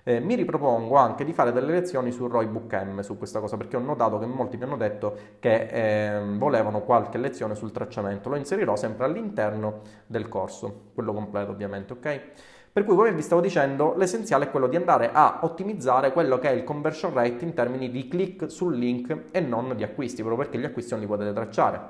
Eh, 0.05 0.19
mi 0.19 0.35
ripropongo 0.35 0.97
anche 0.97 1.25
di 1.25 1.33
fare 1.33 1.53
delle 1.53 1.71
lezioni 1.73 2.11
su 2.11 2.27
Roy 2.27 2.47
Book 2.47 2.73
M 2.73 3.01
su 3.01 3.17
questa 3.17 3.39
cosa 3.39 3.57
perché 3.57 3.77
ho 3.77 3.81
notato 3.81 4.19
che 4.19 4.27
molti 4.27 4.57
mi 4.57 4.65
hanno 4.65 4.77
detto 4.77 5.17
che 5.39 5.69
eh, 5.71 6.21
volevano 6.39 6.81
qualche 6.81 7.19
lezione 7.19 7.55
sul 7.55 7.71
tracciamento. 7.71 8.29
Lo 8.29 8.35
inserirò 8.35 8.75
sempre 8.75 9.05
all'interno 9.05 9.81
del 10.07 10.29
corso, 10.29 10.91
quello 10.95 11.13
completo 11.13 11.53
ovviamente, 11.53 11.93
ok? 11.93 12.21
Per 12.73 12.85
cui, 12.85 12.97
come 12.97 13.13
vi 13.13 13.23
stavo 13.23 13.43
dicendo, 13.43 13.95
l'essenziale 13.97 14.47
è 14.47 14.51
quello 14.51 14.67
di 14.67 14.77
andare 14.77 15.11
a 15.13 15.41
ottimizzare 15.43 16.11
quello 16.11 16.39
che 16.39 16.49
è 16.49 16.53
il 16.53 16.65
conversion 16.65 17.13
rate 17.13 17.45
in 17.45 17.53
termini 17.53 17.91
di 17.91 18.09
click 18.09 18.51
sul 18.51 18.77
link 18.77 19.25
e 19.31 19.41
non 19.41 19.77
di 19.77 19.85
acquisti, 19.85 20.23
proprio 20.23 20.43
perché 20.43 20.59
gli 20.59 20.65
acquisti 20.65 20.93
non 20.93 21.01
li 21.01 21.07
potete 21.07 21.33
tracciare. 21.35 21.81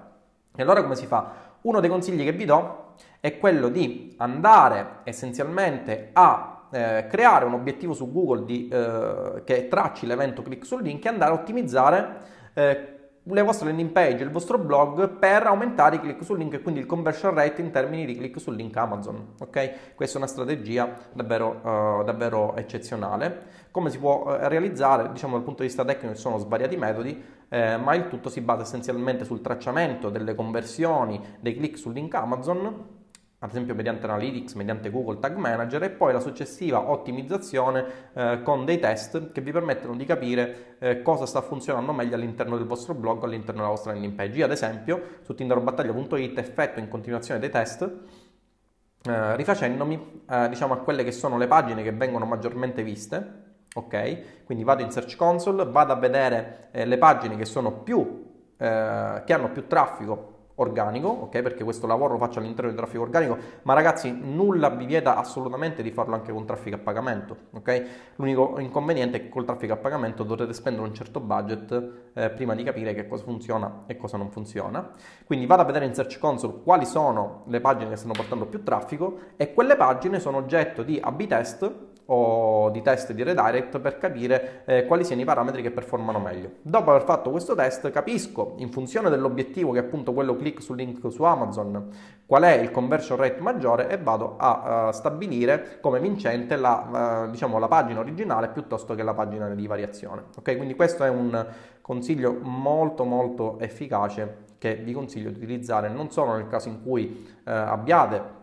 E 0.55 0.61
allora 0.61 0.83
come 0.83 0.97
si 0.97 1.07
fa? 1.07 1.33
Uno 1.63 1.79
dei 1.79 1.89
consigli 1.89 2.25
che 2.25 2.33
vi 2.33 2.45
do 2.45 2.95
è 3.21 3.39
quello 3.39 3.69
di 3.69 4.15
andare 4.19 4.99
essenzialmente 5.05 6.11
a 6.13 6.52
eh, 6.73 7.07
creare 7.09 7.45
un 7.45 7.53
obiettivo 7.53 7.93
su 7.93 8.11
Google 8.11 8.45
di, 8.45 8.69
eh, 8.69 9.43
che 9.45 9.69
tracci 9.69 10.07
l'evento 10.07 10.43
click 10.43 10.65
sul 10.65 10.83
link 10.83 11.05
e 11.05 11.09
andare 11.09 11.33
a 11.33 11.35
ottimizzare 11.35 12.17
eh, 12.55 12.93
le 13.25 13.43
vostre 13.43 13.67
landing 13.69 13.91
page, 13.91 14.25
il 14.25 14.31
vostro 14.31 14.59
blog 14.59 15.09
per 15.11 15.45
aumentare 15.45 15.97
i 15.97 16.01
click 16.01 16.25
sul 16.25 16.39
link 16.39 16.55
e 16.55 16.63
quindi 16.63 16.81
il 16.81 16.87
conversion 16.87 17.33
rate 17.35 17.61
in 17.61 17.71
termini 17.71 18.05
di 18.05 18.17
click 18.17 18.41
sul 18.41 18.57
link 18.57 18.77
Amazon. 18.77 19.35
Ok? 19.39 19.95
Questa 19.95 20.17
è 20.17 20.21
una 20.21 20.29
strategia 20.29 20.93
davvero, 21.13 21.61
uh, 21.63 22.05
davvero 22.05 22.57
eccezionale. 22.57 23.61
Come 23.71 23.91
si 23.91 23.99
può 23.99 24.25
uh, 24.25 24.49
realizzare? 24.49 25.13
Diciamo 25.13 25.35
dal 25.35 25.45
punto 25.45 25.63
di 25.63 25.69
vista 25.69 25.85
tecnico 25.85 26.15
ci 26.17 26.21
sono 26.21 26.39
svariati 26.39 26.77
metodi, 26.77 27.23
eh, 27.49 27.77
ma 27.77 27.95
il 27.95 28.09
tutto 28.09 28.29
si 28.29 28.41
basa 28.41 28.63
essenzialmente 28.63 29.25
sul 29.25 29.41
tracciamento 29.41 30.11
delle 30.11 30.35
conversioni 30.35 31.21
dei 31.39 31.55
click 31.55 31.79
sul 31.79 31.93
link 31.93 32.13
Amazon 32.15 33.02
ad 33.43 33.51
esempio 33.51 33.75
mediante 33.75 34.07
Analytics, 34.07 34.55
mediante 34.55 34.89
Google 34.89 35.19
Tag 35.19 35.35
Manager 35.37 35.83
e 35.83 35.91
poi 35.91 36.13
la 36.13 36.21
successiva 36.21 36.89
ottimizzazione 36.91 37.85
eh, 38.13 38.41
con 38.43 38.65
dei 38.65 38.79
test 38.79 39.33
che 39.33 39.41
vi 39.41 39.51
permettono 39.51 39.97
di 39.97 40.05
capire 40.05 40.77
eh, 40.79 41.03
cosa 41.03 41.27
sta 41.27 41.43
funzionando 41.43 41.93
meglio 41.93 42.15
all'interno 42.15 42.57
del 42.57 42.67
vostro 42.67 42.95
blog 42.95 43.25
all'interno 43.25 43.63
della 43.63 43.73
vostra 43.73 43.91
landing 43.91 44.15
page. 44.15 44.39
Io 44.39 44.45
ad 44.45 44.53
esempio 44.53 45.03
su 45.23 45.35
tinderbattaglia.it 45.35 46.39
effetto 46.39 46.79
in 46.79 46.89
continuazione 46.89 47.41
dei 47.41 47.51
test 47.51 47.83
eh, 47.83 49.37
rifacendomi 49.37 50.23
eh, 50.31 50.49
diciamo 50.49 50.75
a 50.75 50.77
quelle 50.79 51.03
che 51.03 51.11
sono 51.11 51.37
le 51.37 51.49
pagine 51.49 51.83
che 51.83 51.91
vengono 51.91 52.25
maggiormente 52.25 52.85
viste, 52.85 53.57
ok? 53.75 54.45
Quindi 54.45 54.63
vado 54.63 54.83
in 54.83 54.93
Search 54.93 55.17
Console, 55.17 55.65
vado 55.65 55.93
a 55.93 55.97
vedere 55.97 56.69
eh, 56.71 56.85
le 56.85 56.97
pagine 56.97 57.37
che 57.37 57.45
sono 57.45 57.73
più 57.73 58.23
eh, 58.57 59.23
che 59.27 59.33
hanno 59.33 59.51
più 59.51 59.67
traffico 59.67 60.32
organico, 60.57 61.09
ok? 61.09 61.41
Perché 61.43 61.65
questo 61.65 61.87
lavoro 61.87 62.13
lo 62.13 62.19
faccio 62.19 62.39
all'interno 62.39 62.71
di 62.71 62.77
traffico 62.77 63.03
organico, 63.03 63.37
ma 63.63 63.75
ragazzi 63.75 64.11
nulla 64.11 64.69
vi 64.71 64.85
vieta 64.85 65.17
assolutamente 65.17 65.83
di 65.83 65.91
farlo 65.91 66.15
anche 66.15 66.33
con 66.33 66.45
traffico 66.45 66.77
a 66.77 66.79
pagamento, 66.79 67.37
ok? 67.53 67.85
L'unico 68.17 68.59
inconveniente 68.59 69.19
è 69.19 69.21
che 69.23 69.29
col 69.29 69.45
traffico 69.45 69.73
a 69.73 69.77
pagamento 69.77 70.23
dovrete 70.23 70.53
spendere 70.53 70.87
un 70.87 70.95
certo 70.95 71.21
budget 71.21 71.93
eh, 72.15 72.31
prima 72.31 72.55
di 72.55 72.63
capire 72.63 72.95
che 72.95 73.07
cosa 73.07 73.25
funziona 73.25 73.85
e 73.87 73.97
cosa 73.97 74.17
non 74.17 74.31
funziona. 74.31 74.91
Quindi 75.25 75.47
vado 75.47 75.63
a 75.63 75.65
vedere 75.65 75.87
in 75.87 75.95
Search 75.95 76.19
Console 76.19 76.63
quali 76.63 76.85
sono 76.85 77.45
le 77.47 77.61
pagine 77.61 77.91
che 77.91 77.97
stanno 77.97 78.13
portando 78.13 78.47
più 78.47 78.63
traffico 78.63 79.19
e 79.37 79.53
quelle 79.55 79.77
pagine 79.77 80.21
sono 80.21 80.39
oggetto 80.39 80.83
di 80.83 80.99
A-B 81.03 81.27
test 81.27 81.91
o 82.07 82.71
di 82.71 82.83
test 82.83 83.13
di 83.13 83.23
redirect 83.23 83.79
per 83.79 83.99
capire 83.99 84.63
eh, 84.67 84.87
quali 84.87 85.05
siano 85.05 85.23
i 85.23 85.25
parametri 85.25 85.63
che 85.63 85.71
performano 85.71 86.19
meglio. 86.19 86.51
Dopo 86.63 86.91
aver 86.91 87.05
fatto 87.05 87.31
questo 87.31 87.55
test 87.55 87.91
capisco 87.91 88.55
in 88.59 88.71
funzione 88.71 89.11
dell'obiettivo 89.11 89.73
che 89.73 89.79
è 89.79 89.83
appunto 89.83 90.13
quello 90.13 90.37
click 90.37 90.61
su 90.63 90.75
link 90.75 91.11
su 91.11 91.23
Amazon 91.23 91.91
qual 92.27 92.45
è 92.45 92.53
il 92.53 92.71
conversion 92.71 93.19
rate 93.19 93.41
maggiore 93.41 93.89
e 93.91 93.99
vado 93.99 94.37
a 94.39 94.89
uh, 94.89 94.93
stabilire 94.93 95.79
come 95.81 96.01
vincente 96.01 96.57
la, 96.57 97.25
uh, 97.27 97.31
diciamo, 97.31 97.59
la 97.59 97.69
pagina 97.69 98.01
originale 98.01 98.49
piuttosto 98.49 98.95
che 98.95 99.03
la 99.03 99.13
pagina 99.13 99.49
di 99.51 99.67
variazione. 99.67 100.23
Ok, 100.39 100.57
quindi 100.57 100.75
questo 100.75 101.05
è 101.05 101.11
un 101.11 101.47
consiglio 101.83 102.39
molto 102.41 103.05
molto 103.05 103.59
efficace 103.59 104.45
che 104.57 104.77
vi 104.77 104.93
consiglio 104.93 105.31
di 105.31 105.37
utilizzare 105.37 105.89
non 105.89 106.11
solo 106.11 106.35
nel 106.35 106.47
caso 106.47 106.69
in 106.69 106.83
cui 106.83 107.27
uh, 107.27 107.51
abbiate 107.51 108.41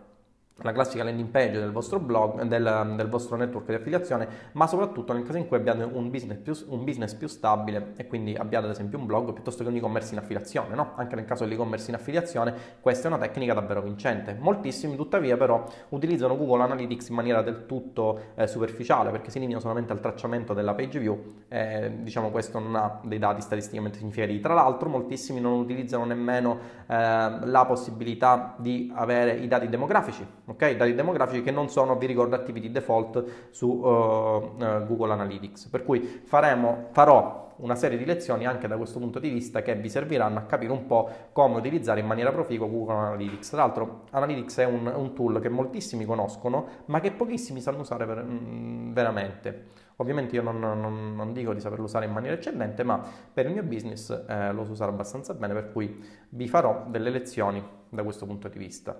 la 0.62 0.72
classica 0.72 1.04
landing 1.04 1.28
page 1.28 1.58
del 1.58 1.70
vostro 1.70 1.98
blog, 2.00 2.42
del, 2.42 2.94
del, 2.96 3.08
vostro 3.08 3.36
network 3.36 3.66
di 3.66 3.74
affiliazione, 3.74 4.28
ma 4.52 4.66
soprattutto 4.66 5.12
nel 5.12 5.22
caso 5.22 5.38
in 5.38 5.46
cui 5.46 5.56
abbiate 5.56 5.82
un 5.82 6.10
business, 6.10 6.38
più, 6.38 6.54
un 6.68 6.84
business 6.84 7.14
più 7.14 7.28
stabile 7.28 7.92
e 7.96 8.06
quindi 8.06 8.34
abbiate 8.34 8.66
ad 8.66 8.72
esempio 8.72 8.98
un 8.98 9.06
blog 9.06 9.32
piuttosto 9.32 9.62
che 9.62 9.70
un 9.70 9.76
e-commerce 9.76 10.12
in 10.12 10.18
affiliazione, 10.18 10.74
no? 10.74 10.92
Anche 10.96 11.16
nel 11.16 11.24
caso 11.24 11.44
dell'e-commerce 11.44 11.90
in 11.90 11.96
affiliazione, 11.96 12.54
questa 12.80 13.08
è 13.08 13.12
una 13.12 13.20
tecnica 13.20 13.54
davvero 13.54 13.82
vincente. 13.82 14.36
Moltissimi 14.38 14.96
tuttavia 14.96 15.36
però 15.36 15.64
utilizzano 15.90 16.36
Google 16.36 16.62
Analytics 16.62 17.08
in 17.08 17.14
maniera 17.14 17.42
del 17.42 17.66
tutto 17.66 18.20
eh, 18.34 18.46
superficiale 18.46 19.10
perché 19.10 19.30
si 19.30 19.38
limita 19.38 19.60
solamente 19.60 19.92
al 19.92 20.00
tracciamento 20.00 20.54
della 20.54 20.74
page 20.74 20.98
view, 20.98 21.34
eh, 21.48 21.98
diciamo 22.02 22.30
questo 22.30 22.58
non 22.58 22.76
ha 22.76 23.00
dei 23.02 23.18
dati 23.18 23.40
statisticamente 23.40 23.98
significativi. 23.98 24.40
Tra 24.40 24.54
l'altro 24.54 24.88
moltissimi 24.88 25.40
non 25.40 25.52
utilizzano 25.52 26.04
nemmeno 26.04 26.58
eh, 26.86 26.94
la 26.96 27.64
possibilità 27.66 28.54
di 28.58 28.92
avere 28.94 29.32
i 29.32 29.48
dati 29.48 29.68
demografici 29.68 30.26
ok? 30.50 30.76
Dati 30.76 30.94
demografici 30.94 31.42
che 31.42 31.50
non 31.50 31.68
sono, 31.68 31.96
vi 31.96 32.06
ricordo, 32.06 32.34
attivi 32.34 32.60
di 32.60 32.70
default 32.70 33.48
su 33.50 33.66
uh, 33.66 33.86
uh, 33.86 34.86
Google 34.86 35.12
Analytics. 35.12 35.68
Per 35.68 35.84
cui 35.84 36.00
faremo, 36.24 36.88
farò 36.90 37.48
una 37.60 37.74
serie 37.74 37.98
di 37.98 38.04
lezioni 38.04 38.46
anche 38.46 38.66
da 38.68 38.76
questo 38.76 38.98
punto 38.98 39.18
di 39.18 39.28
vista 39.28 39.62
che 39.62 39.74
vi 39.74 39.88
serviranno 39.88 40.38
a 40.38 40.42
capire 40.42 40.72
un 40.72 40.86
po' 40.86 41.08
come 41.32 41.56
utilizzare 41.56 42.00
in 42.00 42.06
maniera 42.06 42.32
proficua 42.32 42.66
Google 42.66 42.94
Analytics. 42.94 43.50
Tra 43.50 43.58
l'altro 43.58 44.04
Analytics 44.10 44.58
è 44.58 44.64
un, 44.64 44.90
un 44.94 45.14
tool 45.14 45.40
che 45.40 45.48
moltissimi 45.48 46.04
conoscono 46.04 46.66
ma 46.86 47.00
che 47.00 47.12
pochissimi 47.12 47.60
sanno 47.60 47.80
usare 47.80 48.06
per, 48.06 48.24
mm, 48.24 48.92
veramente. 48.92 49.66
Ovviamente 49.96 50.34
io 50.34 50.42
non, 50.42 50.58
non, 50.58 51.14
non, 51.14 51.32
dico 51.34 51.52
di 51.52 51.60
saperlo 51.60 51.84
usare 51.84 52.06
in 52.06 52.12
maniera 52.12 52.34
eccellente, 52.34 52.82
ma 52.82 53.02
per 53.32 53.44
il 53.44 53.52
mio 53.52 53.62
business 53.62 54.08
eh, 54.26 54.50
lo 54.52 54.64
so 54.64 54.72
usare 54.72 54.90
abbastanza 54.90 55.34
bene, 55.34 55.52
per 55.52 55.72
cui 55.72 56.02
vi 56.30 56.48
farò 56.48 56.86
delle 56.88 57.10
lezioni 57.10 57.62
da 57.86 58.02
questo 58.02 58.24
punto 58.24 58.48
di 58.48 58.58
vista. 58.58 58.98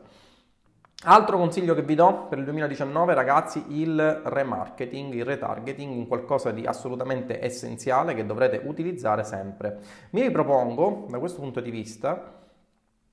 Altro 1.04 1.38
consiglio 1.38 1.74
che 1.74 1.80
vi 1.80 1.94
do 1.94 2.26
per 2.28 2.36
il 2.36 2.44
2019 2.44 3.14
ragazzi, 3.14 3.64
il 3.68 4.20
remarketing, 4.22 5.14
il 5.14 5.24
retargeting, 5.24 5.96
un 5.96 6.06
qualcosa 6.06 6.50
di 6.50 6.66
assolutamente 6.66 7.42
essenziale 7.42 8.12
che 8.12 8.26
dovrete 8.26 8.60
utilizzare 8.66 9.24
sempre. 9.24 9.78
Mi 10.10 10.20
ripropongo 10.20 11.06
da 11.08 11.18
questo 11.18 11.40
punto 11.40 11.60
di 11.60 11.70
vista 11.70 12.34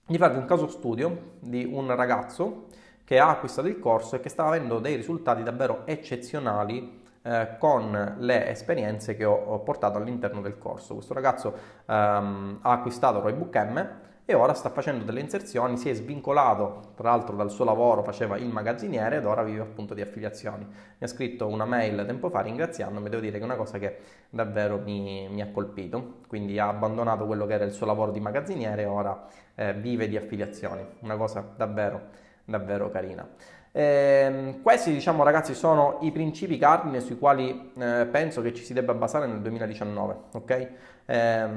di 0.06 0.18
farvi 0.18 0.38
un 0.38 0.44
caso 0.44 0.68
studio 0.68 1.36
di 1.40 1.64
un 1.64 1.96
ragazzo 1.96 2.66
che 3.06 3.20
ha 3.20 3.30
acquistato 3.30 3.70
il 3.70 3.80
corso 3.80 4.18
e 4.18 4.20
che 4.20 4.28
sta 4.28 4.44
avendo 4.44 4.80
dei 4.80 4.98
risultati 4.98 5.42
davvero 5.42 5.84
eccezionali 5.86 7.04
eh, 7.22 7.56
con 7.58 8.16
le 8.18 8.50
esperienze 8.50 9.16
che 9.16 9.24
ho, 9.24 9.60
portato 9.60 9.98
all'interno 9.98 10.42
del 10.42 10.58
corso. 10.58 10.96
Questo 10.96 11.14
ragazzo 11.14 11.54
ehm, 11.86 12.60
ha 12.64 12.72
acquistato 12.72 13.22
Roybook 13.22 13.56
M 13.56 13.90
e 14.30 14.34
ora 14.34 14.54
sta 14.54 14.70
facendo 14.70 15.06
delle 15.06 15.22
inserzioni, 15.22 15.78
si 15.78 15.90
è 15.90 15.94
svincolato 15.94 16.92
tra 16.98 17.12
l'altro 17.12 17.34
dal 17.38 17.50
suo 17.50 17.64
lavoro, 17.64 18.04
faceva 18.04 18.36
il 18.36 18.50
magazziniere 18.50 19.16
ed 19.16 19.26
ora 19.26 19.42
vive 19.42 19.62
appunto 19.62 19.94
di 19.94 20.02
affiliazioni. 20.02 20.66
Mi 20.66 20.98
ha 21.00 21.08
scritto 21.08 21.48
una 21.48 21.64
mail 21.64 22.04
tempo 22.06 22.30
fa 22.30 22.42
ringraziandomi, 22.42 23.08
devo 23.08 23.22
dire 23.22 23.38
che 23.38 23.42
è 23.42 23.46
una 23.46 23.56
cosa 23.56 23.80
che 23.80 24.00
davvero 24.30 24.82
mi, 24.84 25.30
mi 25.30 25.42
ha 25.42 25.50
colpito, 25.50 26.18
quindi 26.28 26.60
ha 26.60 26.68
abbandonato 26.68 27.26
quello 27.26 27.46
che 27.46 27.54
era 27.54 27.64
il 27.64 27.72
suo 27.72 27.86
lavoro 27.86 28.12
di 28.12 28.20
magazziniere 28.20 28.82
e 28.82 28.86
ora 28.86 29.28
eh, 29.56 29.74
vive 29.76 30.10
di 30.10 30.18
affiliazioni, 30.18 30.86
una 31.00 31.16
cosa 31.16 31.50
davvero, 31.56 32.02
davvero 32.44 32.90
carina. 32.90 33.26
Eh, 33.72 34.60
questi, 34.62 34.92
diciamo, 34.92 35.24
ragazzi, 35.24 35.54
sono 35.54 36.00
i 36.02 36.12
principi 36.12 36.58
cardine 36.58 37.00
sui 37.00 37.18
quali 37.18 37.72
eh, 37.78 38.06
penso 38.12 38.42
che 38.42 38.54
ci 38.54 38.64
si 38.66 38.74
debba 38.74 38.94
basare 38.94 39.26
nel 39.26 39.40
2019. 39.40 40.16
Ok? 40.34 40.70
Eh, 41.06 41.48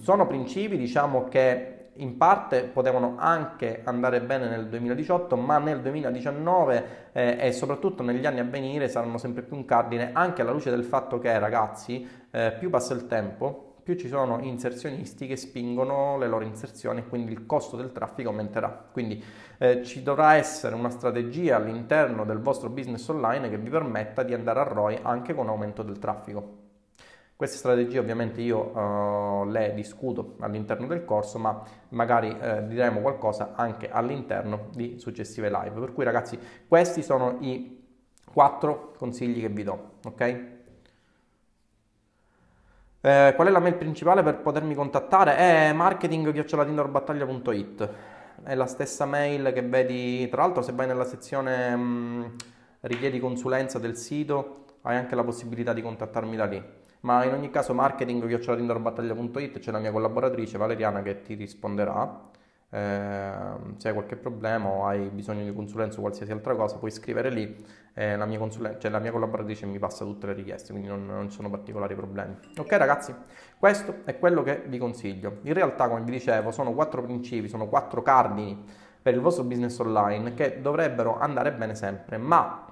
sono 0.00 0.26
principi, 0.26 0.78
diciamo, 0.78 1.24
che 1.24 1.75
in 1.98 2.16
parte 2.16 2.64
potevano 2.64 3.16
anche 3.18 3.82
andare 3.84 4.20
bene 4.20 4.48
nel 4.48 4.68
2018, 4.68 5.36
ma 5.36 5.58
nel 5.58 5.80
2019 5.80 7.10
eh, 7.12 7.36
e 7.40 7.52
soprattutto 7.52 8.02
negli 8.02 8.26
anni 8.26 8.40
a 8.40 8.44
venire 8.44 8.88
saranno 8.88 9.18
sempre 9.18 9.42
più 9.42 9.56
un 9.56 9.64
cardine, 9.64 10.10
anche 10.12 10.42
alla 10.42 10.52
luce 10.52 10.70
del 10.70 10.84
fatto 10.84 11.18
che, 11.18 11.38
ragazzi, 11.38 12.06
eh, 12.30 12.54
più 12.58 12.70
passa 12.70 12.94
il 12.94 13.06
tempo, 13.06 13.66
più 13.82 13.94
ci 13.94 14.08
sono 14.08 14.40
inserzionisti 14.40 15.28
che 15.28 15.36
spingono 15.36 16.18
le 16.18 16.26
loro 16.26 16.44
inserzioni 16.44 17.00
e 17.00 17.06
quindi 17.06 17.30
il 17.30 17.46
costo 17.46 17.76
del 17.76 17.92
traffico 17.92 18.30
aumenterà. 18.30 18.88
Quindi 18.90 19.22
eh, 19.58 19.84
ci 19.84 20.02
dovrà 20.02 20.34
essere 20.34 20.74
una 20.74 20.90
strategia 20.90 21.54
all'interno 21.54 22.24
del 22.24 22.40
vostro 22.40 22.68
business 22.68 23.06
online 23.08 23.48
che 23.48 23.58
vi 23.58 23.70
permetta 23.70 24.24
di 24.24 24.34
andare 24.34 24.58
a 24.58 24.64
ROI 24.64 24.98
anche 25.02 25.34
con 25.34 25.48
aumento 25.48 25.84
del 25.84 26.00
traffico. 26.00 26.65
Queste 27.36 27.58
strategie 27.58 27.98
ovviamente 27.98 28.40
io 28.40 28.74
uh, 28.74 29.44
le 29.44 29.74
discuto 29.74 30.36
all'interno 30.40 30.86
del 30.86 31.04
corso, 31.04 31.38
ma 31.38 31.62
magari 31.90 32.34
eh, 32.40 32.66
diremo 32.66 33.02
qualcosa 33.02 33.52
anche 33.54 33.90
all'interno 33.90 34.70
di 34.72 34.98
successive 34.98 35.50
live. 35.50 35.78
Per 35.78 35.92
cui 35.92 36.04
ragazzi, 36.04 36.38
questi 36.66 37.02
sono 37.02 37.36
i 37.40 37.84
quattro 38.32 38.94
consigli 38.96 39.42
che 39.42 39.50
vi 39.50 39.64
do, 39.64 39.98
ok? 40.04 40.20
Eh, 43.00 43.32
qual 43.36 43.46
è 43.46 43.50
la 43.50 43.60
mail 43.60 43.74
principale 43.74 44.22
per 44.22 44.38
potermi 44.38 44.74
contattare? 44.74 45.36
È 45.36 45.72
marketing.it 45.74 47.90
È 48.44 48.54
la 48.54 48.66
stessa 48.66 49.04
mail 49.04 49.52
che 49.52 49.60
vedi, 49.60 50.26
tra 50.30 50.40
l'altro 50.40 50.62
se 50.62 50.72
vai 50.72 50.86
nella 50.86 51.04
sezione 51.04 51.76
mh, 51.76 51.80
mm, 51.80 52.24
richiedi 52.80 53.20
consulenza 53.20 53.78
del 53.78 53.96
sito 53.96 54.64
hai 54.82 54.96
anche 54.96 55.14
la 55.14 55.22
possibilità 55.22 55.74
di 55.74 55.82
contattarmi 55.82 56.36
da 56.36 56.44
lì. 56.46 56.84
Ma 57.06 57.22
in 57.22 57.32
ogni 57.32 57.50
caso 57.50 57.72
marketing.it 57.72 59.60
c'è 59.60 59.70
la 59.70 59.78
mia 59.78 59.92
collaboratrice 59.92 60.58
Valeriana 60.58 61.02
che 61.02 61.22
ti 61.22 61.34
risponderà 61.34 62.20
eh, 62.68 63.32
se 63.76 63.88
hai 63.88 63.94
qualche 63.94 64.16
problema 64.16 64.68
o 64.68 64.86
hai 64.86 65.08
bisogno 65.10 65.44
di 65.44 65.54
consulenza 65.54 65.98
o 65.98 66.00
qualsiasi 66.00 66.32
altra 66.32 66.56
cosa, 66.56 66.78
puoi 66.78 66.90
scrivere 66.90 67.30
lì. 67.30 67.64
Eh, 67.94 68.16
la, 68.16 68.26
mia 68.26 68.38
consulen- 68.38 68.80
cioè, 68.80 68.90
la 68.90 68.98
mia 68.98 69.12
collaboratrice 69.12 69.66
mi 69.66 69.78
passa 69.78 70.04
tutte 70.04 70.26
le 70.26 70.32
richieste, 70.32 70.72
quindi 70.72 70.88
non, 70.88 71.06
non 71.06 71.30
ci 71.30 71.36
sono 71.36 71.48
particolari 71.48 71.94
problemi. 71.94 72.36
Ok, 72.58 72.72
ragazzi, 72.72 73.14
questo 73.56 73.98
è 74.04 74.18
quello 74.18 74.42
che 74.42 74.64
vi 74.66 74.76
consiglio. 74.76 75.38
In 75.42 75.54
realtà, 75.54 75.88
come 75.88 76.00
vi 76.02 76.10
dicevo, 76.10 76.50
sono 76.50 76.72
quattro 76.72 77.02
principi, 77.02 77.48
sono 77.48 77.68
quattro 77.68 78.02
cardini 78.02 78.64
per 79.00 79.14
il 79.14 79.20
vostro 79.20 79.44
business 79.44 79.78
online 79.78 80.34
che 80.34 80.60
dovrebbero 80.60 81.20
andare 81.20 81.52
bene 81.52 81.76
sempre, 81.76 82.18
ma 82.18 82.66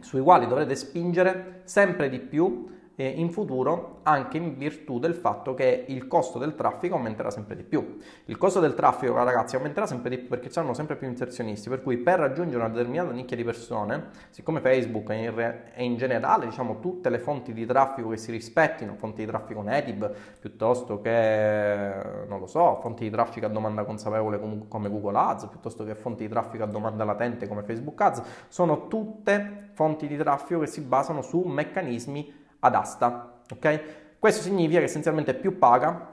sui 0.00 0.20
quali 0.20 0.48
dovrete 0.48 0.74
spingere 0.74 1.60
sempre 1.62 2.08
di 2.08 2.18
più 2.18 2.72
eh, 2.96 3.06
in 3.06 3.30
futuro 3.30 4.00
anche 4.02 4.36
in 4.36 4.56
virtù 4.56 4.98
del 4.98 5.14
fatto 5.14 5.54
che 5.54 5.84
il 5.88 6.06
costo 6.06 6.38
del 6.38 6.54
traffico 6.54 6.94
aumenterà 6.94 7.30
sempre 7.30 7.56
di 7.56 7.62
più. 7.62 7.98
Il 8.26 8.38
costo 8.38 8.60
del 8.60 8.74
traffico, 8.74 9.14
ragazzi, 9.14 9.56
aumenterà 9.56 9.86
sempre 9.86 10.10
di 10.10 10.18
più 10.18 10.28
perché 10.28 10.46
ci 10.46 10.52
saranno 10.52 10.74
sempre 10.74 10.96
più 10.96 11.08
inserzionisti, 11.08 11.68
per 11.68 11.82
cui 11.82 11.96
per 11.98 12.18
raggiungere 12.18 12.62
una 12.62 12.72
determinata 12.72 13.12
nicchia 13.12 13.36
di 13.36 13.44
persone, 13.44 14.08
siccome 14.30 14.60
Facebook 14.60 15.10
e 15.10 15.22
in, 15.22 15.34
re- 15.34 15.72
in 15.76 15.96
generale, 15.96 16.46
diciamo, 16.46 16.80
tutte 16.80 17.08
le 17.08 17.18
fonti 17.18 17.52
di 17.52 17.66
traffico 17.66 18.10
che 18.10 18.16
si 18.16 18.30
rispettino, 18.30 18.94
fonti 18.96 19.22
di 19.22 19.26
traffico 19.26 19.62
native, 19.62 20.14
piuttosto 20.38 21.00
che, 21.00 21.92
non 22.28 22.38
lo 22.38 22.46
so, 22.46 22.78
fonti 22.80 23.04
di 23.04 23.10
traffico 23.10 23.46
a 23.46 23.48
domanda 23.48 23.84
consapevole 23.84 24.38
come 24.68 24.88
Google 24.88 25.18
Ads, 25.18 25.46
piuttosto 25.46 25.84
che 25.84 25.94
fonti 25.94 26.24
di 26.24 26.30
traffico 26.30 26.64
a 26.64 26.66
domanda 26.66 27.04
latente 27.04 27.48
come 27.48 27.62
Facebook 27.62 28.00
Ads, 28.00 28.22
sono 28.48 28.86
tutte 28.88 29.70
fonti 29.72 30.06
di 30.06 30.16
traffico 30.16 30.60
che 30.60 30.66
si 30.66 30.80
basano 30.80 31.22
su 31.22 31.40
meccanismi 31.40 32.42
ad 32.64 32.74
asta. 32.74 33.40
Ok? 33.50 33.80
Questo 34.18 34.42
significa 34.42 34.78
che 34.78 34.86
essenzialmente 34.86 35.34
più 35.34 35.58
paga, 35.58 36.12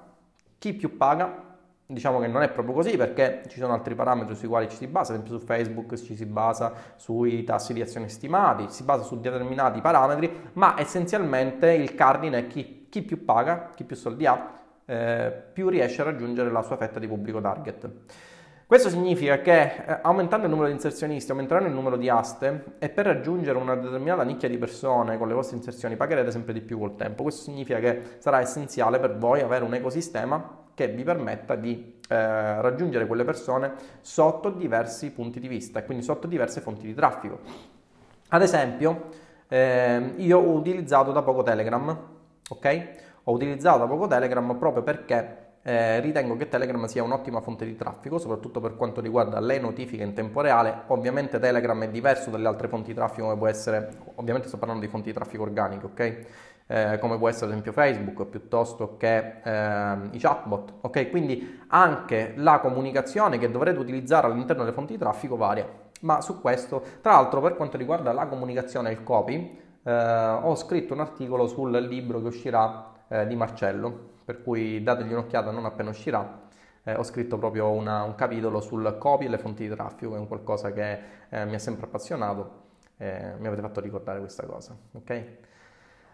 chi 0.58 0.74
più 0.74 0.98
paga, 0.98 1.50
diciamo 1.86 2.20
che 2.20 2.28
non 2.28 2.42
è 2.42 2.50
proprio 2.50 2.74
così 2.76 2.98
perché 2.98 3.44
ci 3.48 3.58
sono 3.58 3.74
altri 3.74 3.96
parametri 3.96 4.36
sui 4.36 4.50
quali 4.50 4.70
ci 4.70 4.76
si 4.76 4.88
basa, 4.88 5.14
ad 5.14 5.20
esempio 5.20 5.40
su 5.40 5.46
Facebook 5.46 5.96
ci 5.96 6.16
si 6.16 6.26
basa 6.26 6.74
sui 6.98 7.44
tassi 7.46 7.74
di 7.74 7.82
azione 7.82 8.10
stimati, 8.10 8.66
si 8.70 8.84
basa 8.84 9.04
su 9.04 9.20
determinati 9.20 9.80
parametri, 9.80 10.52
ma 10.54 10.76
essenzialmente 10.78 11.72
il 11.72 11.96
cardine 11.96 12.40
è 12.40 12.48
chi, 12.48 12.88
chi 12.90 13.02
più 13.02 13.24
paga, 13.24 13.70
chi 13.74 13.86
più 13.86 13.96
soldi 13.96 14.26
ha, 14.26 14.60
eh, 14.86 15.32
più 15.54 15.70
riesce 15.70 16.02
a 16.02 16.06
raggiungere 16.06 16.52
la 16.52 16.62
sua 16.64 16.76
fetta 16.76 17.00
di 17.00 17.08
pubblico 17.08 17.40
target. 17.40 17.90
Questo 18.72 18.88
significa 18.88 19.42
che 19.42 19.62
eh, 19.64 20.00
aumentando 20.02 20.46
il 20.46 20.50
numero 20.50 20.70
di 20.70 20.76
inserzionisti 20.76 21.30
aumenteranno 21.32 21.68
il 21.68 21.74
numero 21.74 21.98
di 21.98 22.08
aste 22.08 22.76
e 22.80 22.88
per 22.88 23.06
raggiungere 23.06 23.58
una 23.58 23.76
determinata 23.76 24.24
nicchia 24.24 24.48
di 24.48 24.58
persone 24.58 25.18
con 25.18 25.28
le 25.28 25.34
vostre 25.34 25.58
inserzioni 25.58 25.98
pagherete 25.98 26.32
sempre 26.32 26.54
di 26.54 26.62
più 26.62 26.80
col 26.80 26.96
tempo. 26.96 27.24
Questo 27.24 27.42
significa 27.42 27.80
che 27.80 28.02
sarà 28.20 28.40
essenziale 28.40 29.00
per 29.00 29.18
voi 29.18 29.42
avere 29.42 29.66
un 29.66 29.74
ecosistema 29.74 30.60
che 30.74 30.88
vi 30.88 31.04
permetta 31.04 31.56
di 31.56 32.00
eh, 32.08 32.62
raggiungere 32.62 33.08
quelle 33.08 33.26
persone 33.26 33.74
sotto 34.00 34.50
diversi 34.50 35.12
punti 35.12 35.42
di 35.42 35.50
vista 35.50 35.80
e 35.80 35.84
quindi 35.84 36.02
sotto 36.02 36.28
diverse 36.28 36.62
fonti 36.62 36.88
di 36.88 36.94
traffico. 36.94 37.40
Ad 38.30 38.42
esempio, 38.42 39.10
eh, 39.50 40.14
io 40.16 40.40
ho 40.40 40.50
utilizzato 40.50 41.12
da 41.12 41.22
poco 41.24 41.44
Telegram, 41.44 42.08
ok? 42.50 42.90
Ho 43.26 43.34
utilizzato 43.34 43.80
da 43.80 43.86
poco 43.86 44.08
Telegram 44.08 44.58
proprio 44.58 44.82
perché 44.82 45.41
eh, 45.64 46.00
ritengo 46.00 46.36
che 46.38 46.48
Telegram 46.48 46.84
sia 46.86 47.04
un'ottima 47.04 47.40
fonte 47.42 47.66
di 47.66 47.76
traffico, 47.76 48.18
soprattutto 48.18 48.60
per 48.60 48.76
quanto 48.76 49.00
riguarda 49.00 49.40
le 49.40 49.60
notifiche 49.60 50.04
in 50.04 50.14
tempo 50.14 50.42
reale. 50.42 50.84
Ovviamente 50.88 51.40
Telegram 51.40 51.84
è 51.84 51.90
diverso 51.90 52.30
dalle 52.30 52.48
altre 52.48 52.68
fonti 52.68 52.90
di 52.90 52.96
traffico, 52.96 53.24
come 53.28 53.38
può 53.38 53.48
essere, 53.48 53.90
ovviamente 54.16 54.48
sto 54.48 54.58
parlando 54.58 54.84
di 54.84 54.90
fonti 54.90 55.10
di 55.10 55.14
traffico 55.14 55.44
organiche, 55.44 55.86
ok? 55.86 56.26
Eh, 56.68 57.00
come 57.00 57.18
può 57.18 57.28
essere 57.28 57.46
ad 57.46 57.52
esempio 57.52 57.74
Facebook 57.74 58.26
piuttosto 58.26 58.96
che 58.96 59.42
eh, 59.44 59.98
i 60.12 60.18
chatbot, 60.18 60.74
ok? 60.82 61.10
Quindi 61.10 61.60
anche 61.68 62.34
la 62.38 62.60
comunicazione 62.60 63.38
che 63.38 63.52
dovrete 63.52 63.78
utilizzare 63.78 64.28
all'interno 64.28 64.64
delle 64.64 64.76
fonti 64.76 64.94
di 64.94 65.00
traffico 65.00 65.36
varia. 65.36 65.68
Ma 66.02 66.22
su 66.22 66.42
questo, 66.42 66.82
tra 67.02 67.12
l'altro, 67.12 67.42
per 67.42 67.56
quanto 67.56 67.78
riguarda 67.78 68.12
la 68.14 68.26
comunicazione 68.26 68.90
e 68.90 68.94
il 68.94 69.04
copy, 69.04 69.60
eh, 69.84 69.92
ho 69.92 70.56
scritto 70.56 70.94
un 70.94 71.02
articolo 71.02 71.46
sul 71.48 71.72
libro 71.72 72.22
che 72.22 72.28
uscirà 72.28 72.92
eh, 73.08 73.28
di 73.28 73.36
Marcello, 73.36 74.11
per 74.24 74.42
cui 74.42 74.82
dategli 74.84 75.12
un'occhiata 75.12 75.52
non 75.52 75.66
appena 75.66 75.90
uscirà. 75.90 76.50
Eh, 76.84 76.96
ho 76.96 77.04
scritto 77.04 77.38
proprio 77.38 77.70
una, 77.72 78.04
un 78.04 78.16
capitolo 78.16 78.60
sul 78.60 78.98
copy 78.98 79.26
e 79.26 79.30
le 79.30 79.38
fonti 79.38 79.68
di 79.68 79.74
traffico, 79.74 80.12
che 80.12 80.18
è 80.18 80.20
un 80.20 80.28
qualcosa 80.28 80.72
che 80.72 81.00
eh, 81.30 81.46
mi 81.46 81.56
ha 81.56 81.60
sempre 81.60 81.86
appassionato. 81.86 82.60
Eh, 82.98 83.34
mi 83.38 83.48
avete 83.48 83.62
fatto 83.62 83.80
ricordare 83.82 84.20
questa 84.20 84.46
cosa, 84.46 84.76
ok? 84.94 85.26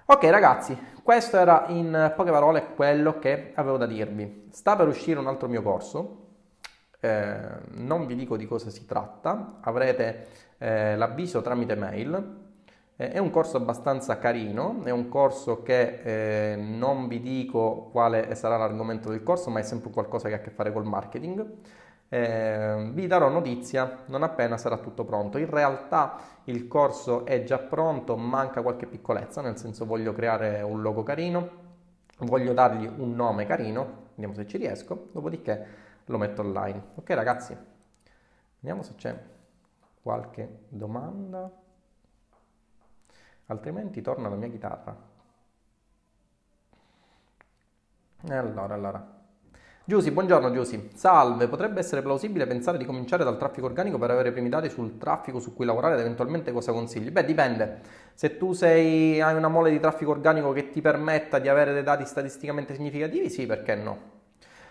Ok 0.09 0.23
ragazzi, 0.23 0.77
questo 1.03 1.37
era 1.37 1.65
in 1.67 2.13
poche 2.15 2.31
parole 2.31 2.73
quello 2.75 3.19
che 3.19 3.51
avevo 3.55 3.75
da 3.75 3.85
dirvi. 3.85 4.47
Sta 4.51 4.77
per 4.77 4.87
uscire 4.87 5.19
un 5.19 5.27
altro 5.27 5.49
mio 5.49 5.61
corso, 5.61 6.27
eh, 7.01 7.39
non 7.71 8.05
vi 8.05 8.15
dico 8.15 8.37
di 8.37 8.47
cosa 8.47 8.69
si 8.69 8.85
tratta, 8.85 9.57
avrete 9.61 10.27
eh, 10.57 10.95
l'avviso 10.95 11.41
tramite 11.41 11.75
mail, 11.75 12.46
è 12.97 13.19
un 13.19 13.29
corso 13.29 13.57
abbastanza 13.57 14.17
carino, 14.17 14.81
è 14.83 14.89
un 14.89 15.07
corso 15.07 15.61
che 15.61 16.53
eh, 16.53 16.55
non 16.55 17.07
vi 17.07 17.21
dico 17.21 17.89
quale 17.91 18.33
sarà 18.33 18.57
l'argomento 18.57 19.09
del 19.09 19.21
corso, 19.21 19.51
ma 19.51 19.59
è 19.59 19.63
sempre 19.63 19.91
qualcosa 19.91 20.27
che 20.29 20.33
ha 20.33 20.37
a 20.37 20.41
che 20.41 20.49
fare 20.49 20.73
col 20.73 20.85
marketing. 20.85 21.45
Eh, 22.09 22.89
vi 22.93 23.05
darò 23.05 23.29
notizia 23.29 24.03
non 24.07 24.23
appena 24.23 24.57
sarà 24.57 24.77
tutto 24.79 25.05
pronto. 25.05 25.37
In 25.37 25.47
realtà 25.47 26.19
il 26.45 26.67
corso 26.67 27.23
è 27.27 27.43
già 27.43 27.59
pronto, 27.59 28.17
manca 28.17 28.63
qualche 28.63 28.87
piccolezza, 28.87 29.41
nel 29.41 29.57
senso 29.57 29.85
voglio 29.85 30.11
creare 30.13 30.63
un 30.63 30.81
logo 30.81 31.03
carino, 31.03 31.49
voglio 32.21 32.53
dargli 32.53 32.87
un 32.87 33.13
nome 33.15 33.45
carino, 33.45 34.05
vediamo 34.15 34.33
se 34.33 34.47
ci 34.47 34.57
riesco, 34.57 35.09
dopodiché 35.11 35.65
lo 36.05 36.17
metto 36.17 36.41
online. 36.41 36.81
Ok 36.95 37.11
ragazzi, 37.11 37.55
vediamo 38.59 38.81
se 38.81 38.95
c'è 38.95 39.15
qualche 40.01 40.61
domanda 40.69 41.65
altrimenti 43.47 44.01
torna 44.01 44.29
la 44.29 44.35
mia 44.35 44.49
chitarra. 44.49 44.95
Allora, 48.29 48.73
allora. 48.73 49.15
Giusy, 49.89 50.11
buongiorno 50.11 50.51
Giusy. 50.51 50.89
Salve, 50.95 51.47
potrebbe 51.47 51.79
essere 51.79 52.01
plausibile 52.01 52.45
pensare 52.45 52.77
di 52.77 52.83
cominciare 52.83 53.23
dal 53.23 53.37
traffico 53.37 53.67
organico 53.67 53.97
per 53.97 54.11
avere 54.11 54.29
i 54.29 54.31
primi 54.33 54.49
dati 54.49 54.69
sul 54.69 54.97
traffico 54.97 55.39
su 55.39 55.53
cui 55.53 55.65
lavorare 55.65 55.93
ed 55.93 56.01
eventualmente 56.01 56.51
cosa 56.51 56.73
consigli? 56.73 57.09
Beh, 57.09 57.23
dipende. 57.23 57.79
Se 58.13 58.35
tu 58.35 58.51
sei, 58.51 59.21
hai 59.21 59.35
una 59.35 59.47
mole 59.47 59.71
di 59.71 59.79
traffico 59.79 60.11
organico 60.11 60.51
che 60.51 60.71
ti 60.71 60.81
permetta 60.81 61.39
di 61.39 61.47
avere 61.47 61.71
dei 61.71 61.83
dati 61.83 62.05
statisticamente 62.05 62.75
significativi, 62.75 63.29
sì, 63.29 63.45
perché 63.45 63.75
no? 63.75 64.15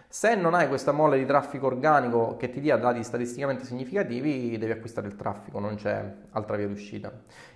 Se 0.07 0.35
non 0.35 0.53
hai 0.53 0.69
questa 0.69 0.93
mole 0.93 1.17
di 1.17 1.25
traffico 1.25 1.67
organico 1.67 2.37
che 2.37 2.51
ti 2.51 2.61
dia 2.61 2.77
dati 2.77 3.03
statisticamente 3.03 3.65
significativi, 3.65 4.59
devi 4.59 4.73
acquistare 4.73 5.07
il 5.07 5.17
traffico, 5.17 5.59
non 5.59 5.77
c'è 5.77 6.15
altra 6.33 6.57
via 6.57 6.69
d'uscita. 6.69 7.11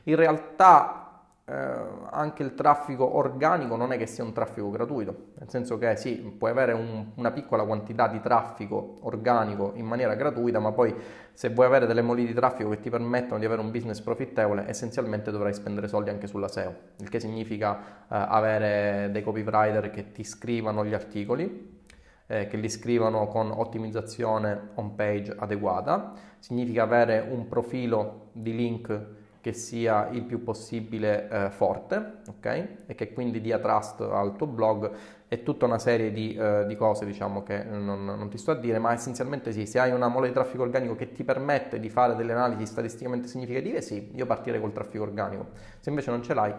In 0.04 0.16
realtà 0.16 1.09
eh, 1.50 1.98
anche 2.10 2.44
il 2.44 2.54
traffico 2.54 3.16
organico 3.16 3.74
non 3.74 3.92
è 3.92 3.98
che 3.98 4.06
sia 4.06 4.22
un 4.22 4.32
traffico 4.32 4.70
gratuito, 4.70 5.32
nel 5.38 5.50
senso 5.50 5.78
che 5.78 5.96
sì, 5.96 6.14
puoi 6.14 6.52
avere 6.52 6.72
un, 6.72 7.06
una 7.16 7.32
piccola 7.32 7.64
quantità 7.64 8.06
di 8.06 8.20
traffico 8.20 8.98
organico 9.00 9.72
in 9.74 9.84
maniera 9.84 10.14
gratuita, 10.14 10.60
ma 10.60 10.70
poi 10.70 10.94
se 11.32 11.48
vuoi 11.48 11.66
avere 11.66 11.86
delle 11.86 12.02
moli 12.02 12.24
di 12.24 12.34
traffico 12.34 12.68
che 12.70 12.78
ti 12.78 12.88
permettono 12.88 13.40
di 13.40 13.46
avere 13.46 13.60
un 13.60 13.72
business 13.72 14.00
profittevole, 14.00 14.68
essenzialmente 14.68 15.32
dovrai 15.32 15.52
spendere 15.52 15.88
soldi 15.88 16.10
anche 16.10 16.28
sulla 16.28 16.46
SEO, 16.46 16.72
il 16.98 17.08
che 17.08 17.18
significa 17.18 17.76
eh, 17.78 17.84
avere 18.08 19.08
dei 19.10 19.22
copywriter 19.22 19.90
che 19.90 20.12
ti 20.12 20.22
scrivano 20.22 20.84
gli 20.84 20.94
articoli, 20.94 21.82
eh, 22.28 22.46
che 22.46 22.56
li 22.58 22.68
scrivano 22.68 23.26
con 23.26 23.50
ottimizzazione 23.50 24.68
home 24.74 24.92
page 24.94 25.34
adeguata, 25.36 26.12
significa 26.38 26.84
avere 26.84 27.26
un 27.28 27.48
profilo 27.48 28.28
di 28.34 28.54
link 28.54 29.18
che 29.40 29.52
sia 29.54 30.08
il 30.10 30.22
più 30.22 30.42
possibile 30.42 31.28
eh, 31.28 31.50
forte, 31.50 32.18
ok? 32.28 32.68
E 32.86 32.94
che 32.94 33.12
quindi 33.12 33.40
dia 33.40 33.58
trust 33.58 34.00
al 34.02 34.36
tuo 34.36 34.46
blog 34.46 34.90
e 35.28 35.42
tutta 35.42 35.64
una 35.64 35.78
serie 35.78 36.12
di, 36.12 36.34
eh, 36.34 36.66
di 36.66 36.76
cose, 36.76 37.06
diciamo, 37.06 37.42
che 37.42 37.62
non, 37.62 38.04
non, 38.04 38.28
ti 38.28 38.36
sto 38.36 38.50
a 38.50 38.54
dire, 38.54 38.78
ma 38.78 38.92
essenzialmente 38.92 39.52
sì, 39.52 39.64
se 39.64 39.78
hai 39.78 39.92
una 39.92 40.08
mole 40.08 40.28
di 40.28 40.34
traffico 40.34 40.62
organico 40.62 40.94
che 40.94 41.12
ti 41.12 41.24
permette 41.24 41.80
di 41.80 41.88
fare 41.88 42.14
delle 42.16 42.32
analisi 42.32 42.66
statisticamente 42.66 43.28
significative, 43.28 43.80
sì, 43.80 44.10
io 44.14 44.26
partirei 44.26 44.60
col 44.60 44.72
traffico 44.72 45.04
organico. 45.04 45.50
Se 45.78 45.88
invece 45.88 46.10
non 46.10 46.22
ce 46.22 46.34
l'hai, 46.34 46.52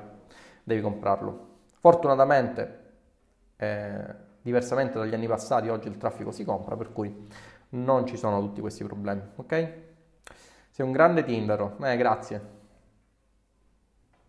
devi 0.63 0.81
comprarlo. 0.81 1.49
Fortunatamente, 1.79 2.79
eh, 3.57 4.03
diversamente 4.41 4.97
dagli 4.97 5.13
anni 5.13 5.27
passati, 5.27 5.67
oggi 5.67 5.87
il 5.87 5.97
traffico 5.97 6.31
si 6.31 6.43
compra, 6.43 6.75
per 6.75 6.91
cui 6.91 7.27
non 7.69 8.07
ci 8.07 8.17
sono 8.17 8.39
tutti 8.39 8.61
questi 8.61 8.83
problemi, 8.83 9.21
ok? 9.35 9.49
Sei 10.69 10.85
un 10.85 10.91
grande 10.91 11.23
Tindaro, 11.23 11.77
eh, 11.83 11.97
grazie. 11.97 12.59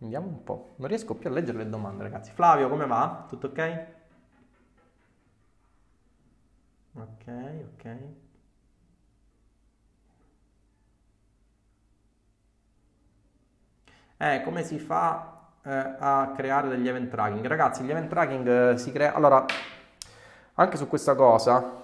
Vediamo 0.03 0.27
un 0.27 0.43
po'. 0.43 0.75
Non 0.79 0.89
riesco 0.89 1.15
più 1.15 1.29
a 1.29 1.31
leggere 1.31 1.59
le 1.59 1.69
domande, 1.69 2.03
ragazzi. 2.03 2.31
Flavio, 2.33 2.67
come 2.67 2.85
va? 2.85 3.25
Tutto 3.29 3.47
ok? 3.47 3.85
Ok, 6.95 7.25
ok. 7.73 7.85
Eh, 14.17 14.41
come 14.43 14.63
si 14.63 14.79
fa 14.79 15.49
eh, 15.63 15.95
a 15.99 16.31
creare 16.35 16.67
degli 16.69 16.87
event 16.87 17.09
tracking? 17.09 17.45
Ragazzi, 17.45 17.83
gli 17.83 17.91
event 17.91 18.09
tracking 18.09 18.47
eh, 18.47 18.77
si 18.77 18.91
crea... 18.91 19.13
Allora, 19.13 19.45
anche 20.55 20.77
su 20.77 20.87
questa 20.87 21.15
cosa 21.15 21.81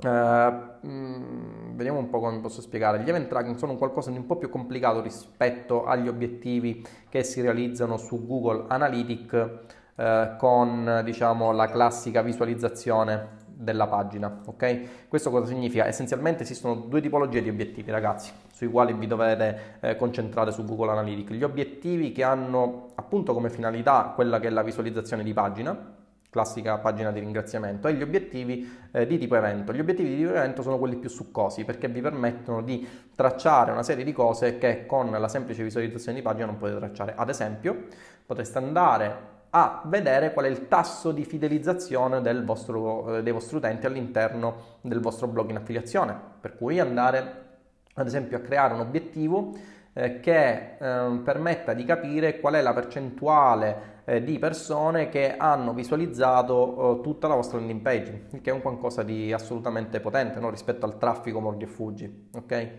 Uh, 0.00 0.86
mh, 0.86 1.67
vediamo 1.78 2.00
un 2.00 2.10
po' 2.10 2.18
come 2.18 2.40
posso 2.40 2.60
spiegare. 2.60 3.00
Gli 3.02 3.08
event 3.08 3.28
tracking 3.28 3.56
sono 3.56 3.76
qualcosa 3.76 4.10
di 4.10 4.16
un 4.16 4.26
po' 4.26 4.36
più 4.36 4.50
complicato 4.50 5.00
rispetto 5.00 5.86
agli 5.86 6.08
obiettivi 6.08 6.84
che 7.08 7.22
si 7.22 7.40
realizzano 7.40 7.96
su 7.96 8.26
Google 8.26 8.64
Analytics 8.66 9.48
uh, 9.94 10.36
con 10.36 11.02
diciamo 11.04 11.52
la 11.52 11.68
classica 11.68 12.20
visualizzazione 12.20 13.46
della 13.46 13.86
pagina. 13.86 14.40
Ok? 14.46 15.06
Questo 15.08 15.30
cosa 15.30 15.46
significa? 15.46 15.86
Essenzialmente 15.86 16.42
esistono 16.42 16.74
due 16.74 17.00
tipologie 17.00 17.42
di 17.42 17.48
obiettivi, 17.48 17.92
ragazzi, 17.92 18.32
sui 18.52 18.68
quali 18.68 18.92
vi 18.92 19.06
dovete 19.06 19.78
eh, 19.80 19.96
concentrare 19.96 20.50
su 20.50 20.64
Google 20.64 20.90
Analytics. 20.90 21.30
Gli 21.30 21.44
obiettivi 21.44 22.10
che 22.10 22.24
hanno 22.24 22.90
appunto 22.96 23.32
come 23.34 23.50
finalità 23.50 24.12
quella 24.16 24.40
che 24.40 24.48
è 24.48 24.50
la 24.50 24.62
visualizzazione 24.62 25.22
di 25.22 25.32
pagina 25.32 25.96
classica 26.30 26.78
pagina 26.78 27.10
di 27.10 27.20
ringraziamento, 27.20 27.88
e 27.88 27.94
gli 27.94 28.02
obiettivi 28.02 28.88
eh, 28.92 29.06
di 29.06 29.18
tipo 29.18 29.36
evento. 29.36 29.72
Gli 29.72 29.80
obiettivi 29.80 30.10
di 30.10 30.16
tipo 30.16 30.30
evento 30.30 30.62
sono 30.62 30.78
quelli 30.78 30.96
più 30.96 31.08
succosi 31.08 31.64
perché 31.64 31.88
vi 31.88 32.00
permettono 32.00 32.62
di 32.62 32.86
tracciare 33.14 33.72
una 33.72 33.82
serie 33.82 34.04
di 34.04 34.12
cose 34.12 34.58
che 34.58 34.86
con 34.86 35.10
la 35.10 35.28
semplice 35.28 35.62
visualizzazione 35.62 36.18
di 36.18 36.22
pagina 36.22 36.46
non 36.46 36.58
potete 36.58 36.78
tracciare. 36.78 37.14
Ad 37.16 37.28
esempio, 37.28 37.86
potreste 38.26 38.58
andare 38.58 39.36
a 39.50 39.82
vedere 39.86 40.32
qual 40.34 40.44
è 40.44 40.48
il 40.48 40.68
tasso 40.68 41.10
di 41.10 41.24
fidelizzazione 41.24 42.20
vostro, 42.44 43.16
eh, 43.16 43.22
dei 43.22 43.32
vostri 43.32 43.56
utenti 43.56 43.86
all'interno 43.86 44.76
del 44.82 45.00
vostro 45.00 45.26
blog 45.26 45.48
in 45.50 45.56
affiliazione, 45.56 46.14
per 46.40 46.56
cui 46.56 46.78
andare 46.78 47.46
ad 47.94 48.06
esempio 48.06 48.36
a 48.36 48.40
creare 48.40 48.74
un 48.74 48.80
obiettivo 48.80 49.52
eh, 49.92 50.20
che 50.20 50.76
eh, 50.78 51.20
permetta 51.24 51.72
di 51.72 51.84
capire 51.84 52.40
qual 52.40 52.54
è 52.54 52.62
la 52.62 52.72
percentuale 52.72 53.96
eh, 54.04 54.22
di 54.22 54.38
persone 54.38 55.08
che 55.08 55.36
hanno 55.36 55.74
visualizzato 55.74 56.98
eh, 56.98 57.02
tutta 57.02 57.28
la 57.28 57.34
vostra 57.34 57.58
landing 57.58 57.80
page, 57.80 58.26
che 58.40 58.50
è 58.50 58.52
un 58.52 58.62
qualcosa 58.62 59.02
di 59.02 59.32
assolutamente 59.32 60.00
potente 60.00 60.40
no? 60.40 60.50
rispetto 60.50 60.86
al 60.86 60.96
traffico 60.96 61.40
mordi 61.40 61.64
e 61.64 61.68
fuggi. 61.68 62.28
ok? 62.34 62.70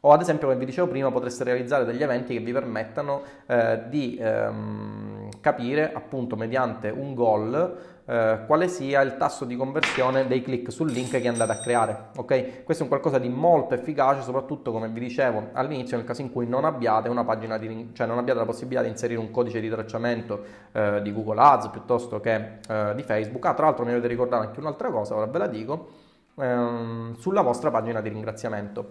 O 0.00 0.12
ad 0.12 0.20
esempio, 0.20 0.46
come 0.46 0.58
vi 0.58 0.64
dicevo 0.64 0.86
prima, 0.86 1.10
potreste 1.10 1.42
realizzare 1.42 1.84
degli 1.84 2.02
eventi 2.02 2.34
che 2.34 2.40
vi 2.40 2.52
permettano 2.52 3.22
eh, 3.46 3.82
di 3.88 4.16
ehm, 4.20 5.28
capire 5.40 5.92
appunto 5.92 6.36
mediante 6.36 6.88
un 6.90 7.14
goal 7.14 7.76
eh, 8.04 8.38
quale 8.46 8.68
sia 8.68 9.00
il 9.02 9.16
tasso 9.16 9.44
di 9.44 9.56
conversione 9.56 10.26
dei 10.26 10.40
click 10.40 10.72
sul 10.72 10.90
link 10.90 11.10
che 11.10 11.28
andate 11.28 11.52
a 11.52 11.58
creare. 11.58 12.10
Ok? 12.16 12.64
Questo 12.64 12.82
è 12.82 12.86
un 12.86 12.88
qualcosa 12.88 13.18
di 13.18 13.28
molto 13.28 13.74
efficace, 13.74 14.22
soprattutto 14.22 14.70
come 14.72 14.88
vi 14.88 15.00
dicevo 15.00 15.48
all'inizio, 15.52 15.96
nel 15.96 16.06
caso 16.06 16.22
in 16.22 16.32
cui 16.32 16.46
non 16.46 16.64
abbiate 16.64 17.08
una 17.08 17.24
pagina 17.24 17.58
di, 17.58 17.90
cioè 17.92 18.06
non 18.06 18.18
abbiate 18.18 18.38
la 18.38 18.46
possibilità 18.46 18.82
di 18.82 18.88
inserire 18.88 19.18
un 19.18 19.30
codice 19.30 19.60
di 19.60 19.68
tracciamento 19.68 20.42
eh, 20.72 21.02
di 21.02 21.12
Google 21.12 21.40
Ads 21.40 21.68
piuttosto 21.68 22.20
che 22.20 22.60
eh, 22.68 22.92
di 22.94 23.02
Facebook. 23.02 23.44
Ah, 23.44 23.54
tra 23.54 23.66
l'altro 23.66 23.84
mi 23.84 23.90
dovete 23.90 24.08
ricordare 24.08 24.46
anche 24.46 24.60
un'altra 24.60 24.90
cosa, 24.90 25.16
ora 25.16 25.26
ve 25.26 25.38
la 25.38 25.48
dico, 25.48 25.97
ehm, 26.38 27.16
sulla 27.16 27.42
vostra 27.42 27.70
pagina 27.70 28.00
di 28.00 28.08
ringraziamento. 28.08 28.88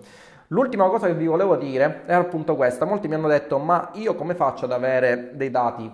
L'ultima 0.48 0.88
cosa 0.88 1.08
che 1.08 1.14
vi 1.14 1.26
volevo 1.26 1.56
dire 1.56 2.06
è 2.06 2.14
appunto 2.14 2.56
questa. 2.56 2.86
Molti 2.86 3.08
mi 3.08 3.16
hanno 3.16 3.28
detto: 3.28 3.58
Ma 3.58 3.90
io 3.94 4.16
come 4.16 4.36
faccio 4.36 4.66
ad 4.66 4.72
avere 4.72 5.32
dei 5.36 5.50
dati 5.50 5.90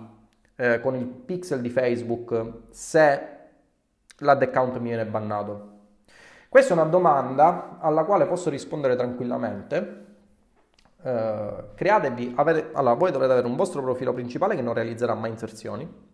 eh, 0.56 0.80
con 0.80 0.94
il 0.94 1.06
pixel 1.06 1.60
di 1.60 1.70
Facebook 1.70 2.52
se 2.70 3.28
l'ad 4.18 4.42
account 4.42 4.78
mi 4.78 4.88
viene 4.88 5.06
bannato? 5.06 5.72
Questa 6.48 6.72
è 6.72 6.76
una 6.76 6.88
domanda 6.88 7.78
alla 7.80 8.04
quale 8.04 8.26
posso 8.26 8.48
rispondere 8.48 8.94
tranquillamente. 8.94 10.02
Uh, 11.02 11.74
createvi, 11.74 12.32
avete, 12.36 12.70
allora 12.72 12.94
voi 12.94 13.10
dovrete 13.10 13.32
avere 13.32 13.46
un 13.46 13.56
vostro 13.56 13.82
profilo 13.82 14.14
principale 14.14 14.54
che 14.54 14.62
non 14.62 14.72
realizzerà 14.72 15.14
mai 15.14 15.30
inserzioni. 15.30 16.13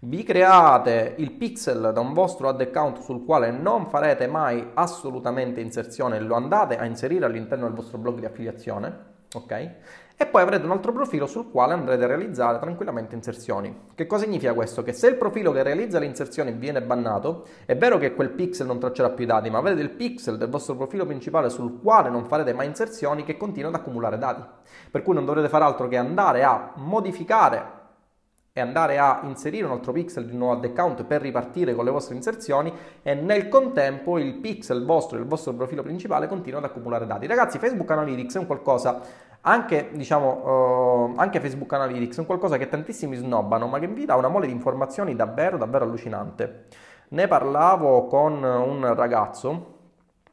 Vi 0.00 0.22
create 0.22 1.14
il 1.18 1.32
pixel 1.32 1.92
da 1.92 2.00
un 2.00 2.12
vostro 2.12 2.48
ad 2.48 2.60
account 2.60 3.00
sul 3.00 3.24
quale 3.24 3.50
non 3.50 3.86
farete 3.86 4.26
mai 4.26 4.70
assolutamente 4.74 5.60
inserzione, 5.60 6.20
lo 6.20 6.34
andate 6.34 6.76
a 6.76 6.84
inserire 6.84 7.24
all'interno 7.24 7.64
del 7.66 7.74
vostro 7.74 7.98
blog 7.98 8.18
di 8.18 8.26
affiliazione, 8.26 8.98
ok? 9.34 9.70
e 10.16 10.26
poi 10.26 10.42
avrete 10.42 10.64
un 10.64 10.70
altro 10.70 10.92
profilo 10.92 11.26
sul 11.26 11.50
quale 11.50 11.72
andrete 11.72 12.04
a 12.04 12.06
realizzare 12.06 12.60
tranquillamente 12.60 13.16
inserzioni. 13.16 13.88
Che 13.94 14.06
cosa 14.06 14.24
significa 14.24 14.54
questo? 14.54 14.84
Che 14.84 14.92
se 14.92 15.08
il 15.08 15.16
profilo 15.16 15.50
che 15.50 15.64
realizza 15.64 15.98
le 15.98 16.06
inserzioni 16.06 16.52
viene 16.52 16.80
bannato, 16.82 17.46
è 17.66 17.76
vero 17.76 17.98
che 17.98 18.14
quel 18.14 18.30
pixel 18.30 18.66
non 18.66 18.78
traccerà 18.78 19.10
più 19.10 19.24
i 19.24 19.26
dati, 19.26 19.50
ma 19.50 19.58
avete 19.58 19.80
il 19.80 19.90
pixel 19.90 20.38
del 20.38 20.48
vostro 20.48 20.76
profilo 20.76 21.04
principale 21.04 21.50
sul 21.50 21.80
quale 21.80 22.10
non 22.10 22.26
farete 22.26 22.52
mai 22.52 22.66
inserzioni 22.66 23.24
che 23.24 23.36
continua 23.36 23.70
ad 23.70 23.74
accumulare 23.74 24.16
dati. 24.16 24.42
Per 24.88 25.02
cui 25.02 25.14
non 25.14 25.24
dovrete 25.24 25.48
fare 25.48 25.64
altro 25.64 25.88
che 25.88 25.96
andare 25.96 26.44
a 26.44 26.72
modificare 26.76 27.82
e 28.56 28.60
andare 28.60 28.98
a 28.98 29.22
inserire 29.24 29.66
un 29.66 29.72
altro 29.72 29.90
pixel 29.90 30.26
di 30.26 30.30
un 30.30 30.38
nuovo 30.38 30.52
ad 30.52 30.64
account 30.64 31.02
per 31.02 31.20
ripartire 31.20 31.74
con 31.74 31.84
le 31.84 31.90
vostre 31.90 32.14
inserzioni 32.14 32.72
e 33.02 33.12
nel 33.14 33.48
contempo 33.48 34.16
il 34.16 34.34
pixel 34.34 34.84
vostro, 34.84 35.18
il 35.18 35.24
vostro 35.24 35.54
profilo 35.54 35.82
principale 35.82 36.28
continua 36.28 36.60
ad 36.60 36.66
accumulare 36.66 37.04
dati. 37.04 37.26
Ragazzi, 37.26 37.58
Facebook 37.58 37.90
Analytics 37.90 38.36
è 38.36 38.38
un 38.38 38.46
qualcosa 38.46 39.00
anche, 39.40 39.88
diciamo, 39.94 41.08
uh, 41.08 41.14
anche 41.16 41.40
Facebook 41.40 41.72
Analytics 41.72 42.16
è 42.16 42.20
un 42.20 42.26
qualcosa 42.26 42.56
che 42.56 42.68
tantissimi 42.68 43.16
snobbano, 43.16 43.66
ma 43.66 43.80
che 43.80 43.88
vi 43.88 44.04
dà 44.04 44.14
una 44.14 44.28
mole 44.28 44.46
di 44.46 44.52
informazioni 44.52 45.16
davvero, 45.16 45.56
davvero 45.56 45.84
allucinante. 45.84 46.66
Ne 47.08 47.26
parlavo 47.26 48.06
con 48.06 48.40
un 48.40 48.94
ragazzo 48.94 49.78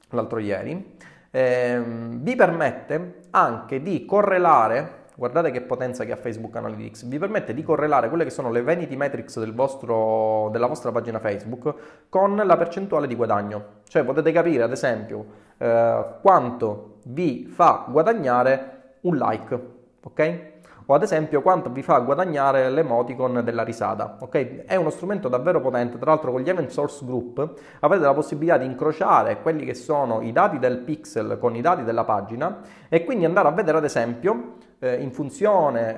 l'altro 0.10 0.38
ieri, 0.38 0.96
eh, 1.32 1.82
vi 1.84 2.36
permette 2.36 3.22
anche 3.32 3.82
di 3.82 4.06
correlare 4.06 5.01
guardate 5.22 5.52
che 5.52 5.62
potenza 5.62 6.04
che 6.04 6.14
ha 6.14 6.16
Facebook 6.16 6.56
Analytics, 6.56 7.06
vi 7.06 7.20
permette 7.20 7.54
di 7.54 7.62
correlare 7.62 8.10
quelle 8.10 8.24
che 8.24 8.32
sono 8.32 8.50
le 8.50 8.64
vanity 8.64 8.96
metrics 8.96 9.38
del 9.38 9.54
vostro, 9.54 10.50
della 10.52 10.66
vostra 10.66 10.92
pagina 10.92 11.20
Facebook 11.20 11.76
con 12.10 12.36
la 12.44 12.58
percentuale 12.58 13.06
di 13.06 13.14
guadagno. 13.14 13.82
Cioè 13.88 14.04
potete 14.04 14.32
capire 14.32 14.64
ad 14.64 14.72
esempio 14.72 15.26
eh, 15.60 16.06
quanto 16.24 16.96
vi 17.06 17.46
fa 17.46 17.86
guadagnare 17.88 18.96
un 19.02 19.16
like, 19.16 19.60
ok? 20.04 20.40
O 20.88 20.96
ad 20.96 21.04
esempio 21.04 21.44
quanto 21.44 21.70
vi 21.70 21.84
fa 21.84 22.00
guadagnare 22.00 22.72
l'emoticon 22.72 23.42
della 23.44 23.62
risata, 23.62 24.18
ok? 24.22 24.66
È 24.66 24.76
uno 24.76 24.90
strumento 24.90 25.28
davvero 25.28 25.62
potente, 25.62 26.00
tra 26.00 26.10
l'altro 26.10 26.32
con 26.32 26.42
gli 26.42 26.50
event 26.50 26.70
source 26.72 27.06
group 27.06 27.60
avete 27.82 28.04
la 28.04 28.16
possibilità 28.16 28.58
di 28.58 28.66
incrociare 28.66 29.40
quelli 29.44 29.66
che 29.66 29.76
sono 29.76 30.22
i 30.22 30.32
dati 30.32 30.58
del 30.58 30.80
pixel 30.80 31.38
con 31.40 31.56
i 31.56 31.62
dati 31.62 31.84
della 31.84 32.06
pagina 32.06 32.62
e 32.90 33.06
quindi 33.06 33.26
andare 33.26 33.50
a 33.50 33.52
vedere 33.52 33.78
ad 33.78 33.84
esempio 33.84 34.70
in 34.88 35.12
funzione 35.12 35.98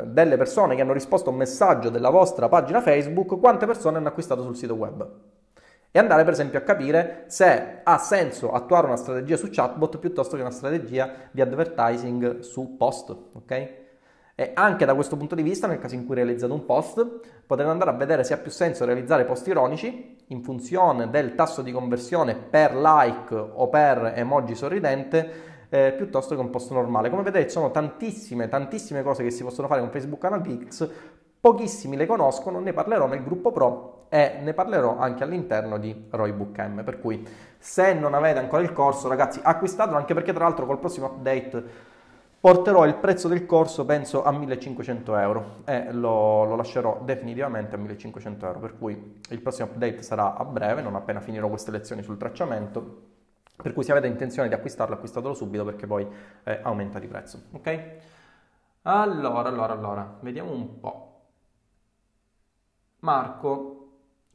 eh, 0.00 0.06
delle 0.06 0.36
persone 0.36 0.74
che 0.74 0.82
hanno 0.82 0.92
risposto 0.92 1.28
a 1.28 1.32
un 1.32 1.38
messaggio 1.38 1.88
della 1.88 2.10
vostra 2.10 2.48
pagina 2.48 2.80
Facebook 2.80 3.38
quante 3.38 3.66
persone 3.66 3.98
hanno 3.98 4.08
acquistato 4.08 4.42
sul 4.42 4.56
sito 4.56 4.74
web 4.74 5.08
e 5.96 6.00
andare 6.00 6.24
per 6.24 6.32
esempio 6.32 6.58
a 6.58 6.62
capire 6.62 7.22
se 7.28 7.82
ha 7.84 7.98
senso 7.98 8.50
attuare 8.50 8.86
una 8.86 8.96
strategia 8.96 9.36
su 9.36 9.46
chatbot 9.48 9.98
piuttosto 9.98 10.34
che 10.34 10.42
una 10.42 10.50
strategia 10.50 11.28
di 11.30 11.40
advertising 11.40 12.40
su 12.40 12.76
post, 12.76 13.16
ok? 13.32 13.70
E 14.34 14.50
anche 14.54 14.84
da 14.84 14.94
questo 14.96 15.16
punto 15.16 15.36
di 15.36 15.42
vista, 15.42 15.68
nel 15.68 15.78
caso 15.78 15.94
in 15.94 16.04
cui 16.04 16.16
realizzate 16.16 16.52
un 16.52 16.64
post, 16.64 17.06
potete 17.46 17.68
andare 17.68 17.90
a 17.90 17.94
vedere 17.94 18.24
se 18.24 18.34
ha 18.34 18.38
più 18.38 18.50
senso 18.50 18.84
realizzare 18.84 19.24
post 19.24 19.46
ironici 19.46 20.16
in 20.26 20.42
funzione 20.42 21.08
del 21.10 21.36
tasso 21.36 21.62
di 21.62 21.70
conversione 21.70 22.34
per 22.34 22.74
like 22.74 23.32
o 23.32 23.68
per 23.68 24.14
emoji 24.16 24.56
sorridente 24.56 25.52
eh, 25.74 25.92
piuttosto 25.92 26.36
che 26.36 26.40
un 26.40 26.50
post 26.50 26.70
normale. 26.70 27.10
Come 27.10 27.22
vedete 27.22 27.48
sono 27.48 27.72
tantissime, 27.72 28.48
tantissime 28.48 29.02
cose 29.02 29.24
che 29.24 29.32
si 29.32 29.42
possono 29.42 29.66
fare 29.66 29.80
con 29.80 29.90
Facebook 29.90 30.22
Analytics, 30.24 30.88
pochissimi 31.40 31.96
le 31.96 32.06
conoscono, 32.06 32.60
ne 32.60 32.72
parlerò 32.72 33.08
nel 33.08 33.24
gruppo 33.24 33.50
Pro 33.50 34.06
e 34.08 34.38
ne 34.40 34.54
parlerò 34.54 34.98
anche 34.98 35.24
all'interno 35.24 35.78
di 35.78 36.06
Roybook 36.10 36.58
M, 36.60 36.84
per 36.84 37.00
cui 37.00 37.26
se 37.58 37.92
non 37.92 38.14
avete 38.14 38.38
ancora 38.38 38.62
il 38.62 38.72
corso 38.72 39.08
ragazzi 39.08 39.40
acquistatelo 39.42 39.96
anche 39.96 40.14
perché 40.14 40.32
tra 40.32 40.44
l'altro 40.44 40.64
col 40.64 40.78
prossimo 40.78 41.06
update 41.06 41.64
porterò 42.38 42.86
il 42.86 42.94
prezzo 42.94 43.26
del 43.26 43.44
corso 43.44 43.84
penso 43.84 44.22
a 44.22 44.30
1500 44.30 45.16
euro. 45.16 45.44
E 45.64 45.92
lo, 45.92 46.44
lo, 46.44 46.54
lascerò 46.54 47.00
definitivamente 47.02 47.74
a 47.74 47.78
1500 47.78 48.46
euro. 48.46 48.58
Per 48.60 48.78
cui 48.78 49.20
il 49.28 49.40
prossimo 49.40 49.66
update 49.72 50.02
sarà 50.02 50.36
a 50.36 50.44
breve 50.44 50.82
non 50.82 50.94
appena 50.94 51.18
finirò 51.18 51.48
queste 51.48 51.72
lezioni 51.72 52.04
sul 52.04 52.16
tracciamento 52.16 53.13
per 53.56 53.72
cui 53.72 53.84
se 53.84 53.92
avete 53.92 54.06
intenzione 54.06 54.48
di 54.48 54.54
acquistarlo 54.54 54.94
acquistatelo 54.94 55.34
subito 55.34 55.64
perché 55.64 55.86
poi 55.86 56.06
eh, 56.44 56.60
aumenta 56.62 56.98
di 56.98 57.06
prezzo 57.06 57.44
ok 57.52 57.90
allora 58.82 59.48
allora 59.48 59.72
allora 59.72 60.16
vediamo 60.20 60.52
un 60.52 60.80
po' 60.80 61.10
Marco 63.00 63.80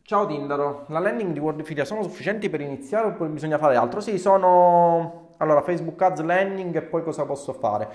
Ciao 0.10 0.26
Tindaro, 0.26 0.86
la 0.88 0.98
landing 0.98 1.34
di 1.34 1.40
Wordfilia 1.40 1.86
sono 1.86 2.02
sufficienti 2.02 2.50
per 2.50 2.62
iniziare 2.62 3.06
oppure 3.10 3.30
bisogna 3.30 3.60
fare 3.60 3.76
altro? 3.76 4.00
Sì, 4.00 4.18
sono 4.18 5.30
allora, 5.38 5.62
Facebook 5.62 6.02
Ads 6.02 6.22
Landing 6.22 6.76
e 6.76 6.82
poi 6.82 7.04
cosa 7.04 7.26
posso 7.26 7.54
fare? 7.54 7.88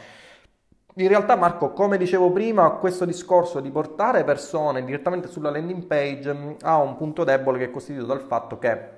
In 0.94 1.08
realtà, 1.08 1.34
Marco, 1.36 1.72
come 1.72 1.98
dicevo 1.98 2.30
prima, 2.30 2.70
questo 2.70 3.04
discorso 3.04 3.60
di 3.60 3.70
portare 3.70 4.22
persone 4.24 4.84
direttamente 4.84 5.26
sulla 5.28 5.50
landing 5.50 5.86
page 5.86 6.32
mm, 6.32 6.52
ha 6.62 6.76
un 6.78 6.96
punto 6.96 7.24
debole 7.24 7.58
che 7.58 7.64
è 7.64 7.70
costituito 7.70 8.06
dal 8.06 8.20
fatto 8.20 8.58
che 8.58 8.88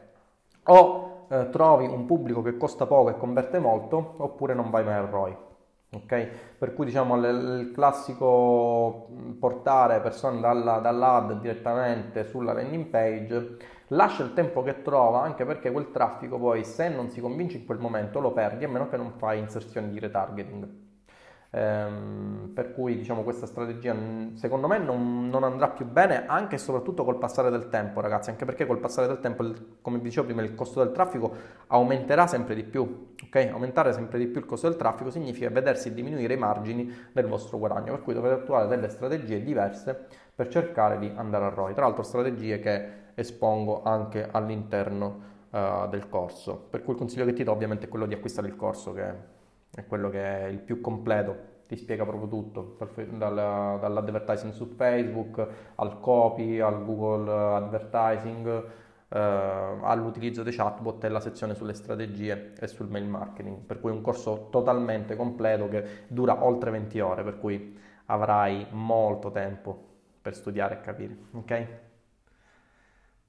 o 0.65 1.16
eh, 1.29 1.49
trovi 1.51 1.87
un 1.87 2.07
pubblico 2.07 2.43
che 2.43 2.57
costa 2.57 2.87
poco 2.87 3.11
e 3.11 3.17
converte 3.17 3.59
molto, 3.59 4.15
oppure 4.19 4.55
non 4.55 4.71
vai 4.71 4.85
mai 4.85 4.95
al 4.95 5.07
ROI. 5.07 5.37
Ok? 5.93 6.29
Per 6.59 6.75
cui 6.75 6.85
diciamo 6.87 7.17
l- 7.17 7.25
il 7.61 7.73
classico 7.73 9.09
portare 9.39 10.01
persone 10.01 10.41
dalla, 10.41 10.79
dall'ad 10.79 11.41
direttamente 11.41 12.25
sulla 12.25 12.53
landing 12.53 12.87
page 12.87 13.57
lascia 13.89 14.25
il 14.25 14.33
tempo 14.35 14.63
che 14.63 14.83
trova 14.83 15.23
anche 15.23 15.45
perché 15.47 15.71
quel 15.71 15.91
traffico 15.93 16.39
poi 16.39 16.65
se 16.65 16.89
non 16.89 17.09
si 17.11 17.21
convince 17.21 17.57
in 17.59 17.65
quel 17.67 17.79
momento 17.79 18.21
lo 18.21 18.33
perdi 18.33 18.65
a 18.65 18.69
meno 18.69 18.89
che 18.89 18.97
non 18.97 19.13
fai 19.17 19.39
inserzioni 19.39 19.91
di 19.91 19.99
retargeting. 20.01 20.86
Ehm, 21.51 22.51
per 22.53 22.73
cui 22.73 22.97
diciamo 22.97 23.23
questa 23.23 23.47
strategia 23.47 23.95
secondo 24.35 24.67
me 24.67 24.79
non, 24.79 25.29
non, 25.29 25.45
andrà 25.45 25.69
più 25.69 25.87
bene 25.87 26.27
anche 26.27 26.57
e 26.57 26.59
soprattutto 26.59 27.05
col 27.05 27.19
passare 27.19 27.51
del 27.51 27.69
tempo 27.69 28.01
ragazzi. 28.01 28.31
Anche 28.31 28.45
perché 28.45 28.67
col 28.67 28.79
passare 28.79 29.07
del 29.07 29.21
tempo 29.21 29.45
come 29.81 29.99
vi 29.99 30.05
dicevo 30.05 30.27
prima 30.27 30.43
il 30.43 30.55
costo 30.55 30.83
del 30.83 30.93
traffico 30.93 31.33
aumenterà 31.69 32.27
sempre 32.27 32.55
di 32.55 32.65
più 32.65 33.15
ok? 33.25 33.49
Aumentare 33.53 33.93
sempre 33.93 34.19
di 34.19 34.27
più 34.27 34.41
il 34.41 34.47
costo 34.47 34.69
del 34.69 34.77
traffico 34.77 35.11
significa 35.11 35.49
vedersi 35.51 35.95
diminuire 35.95 36.35
i 36.35 36.39
margini 36.39 36.93
del 37.13 37.27
vostro 37.27 37.59
guadagno. 37.59 37.93
Per 37.93 38.03
cui 38.03 38.15
dovete 38.15 38.35
attuare 38.35 38.67
delle 38.69 38.89
strategie 38.89 39.43
diverse 39.43 40.07
per 40.35 40.49
cercare 40.49 40.99
di 40.99 41.11
andare 41.15 41.47
a 41.47 41.49
ROI. 41.49 41.75
Tra 41.75 41.85
l'altro 41.85 42.03
strategie 42.03 42.59
che 42.59 43.05
espongo 43.15 43.83
anche 43.83 44.29
all'interno 44.31 45.21
uh, 45.51 45.89
del 45.89 46.09
corso. 46.09 46.67
Per 46.71 46.83
cui 46.83 46.93
il 46.93 46.99
consiglio 46.99 47.25
che 47.25 47.33
ti 47.33 47.45
do 47.45 47.53
ovviamente 47.53 47.87
è 47.87 47.89
quello 47.89 48.07
di 48.07 48.15
acquistare 48.15 48.47
il 48.47 48.57
corso 48.57 48.93
che 48.93 49.35
è 49.77 49.87
quello 49.87 50.09
che 50.09 50.23
è 50.23 50.45
il 50.47 50.59
più 50.59 50.81
completo, 50.81 51.55
ti 51.69 51.77
spiega 51.77 52.05
proprio 52.05 52.29
tutto, 52.29 52.77
dal, 53.11 53.35
dall'advertising 53.81 54.53
su 54.53 54.67
Facebook 54.75 55.47
al 55.77 56.01
copy, 56.01 56.59
al 56.61 56.85
Google 56.85 57.31
Advertising, 57.31 58.85
Uh, 59.09 59.85
all'utilizzo 59.85 60.43
dei 60.43 60.53
chatbot 60.53 61.05
e 61.05 61.09
la 61.09 61.21
sezione 61.21 61.55
sulle 61.55 61.75
strategie 61.75 62.53
e 62.59 62.67
sul 62.67 62.89
mail 62.89 63.07
marketing, 63.07 63.59
per 63.59 63.79
cui 63.79 63.93
un 63.93 64.01
corso 64.01 64.49
totalmente 64.51 65.15
completo 65.15 65.69
che 65.69 66.07
dura 66.09 66.45
oltre 66.45 66.73
20 66.73 66.99
ore, 66.99 67.23
per 67.23 67.39
cui 67.39 67.79
avrai 68.07 68.67
molto 68.71 69.31
tempo 69.31 70.01
per 70.21 70.35
studiare 70.35 70.79
e 70.79 70.81
capire, 70.81 71.17
ok? 71.31 71.67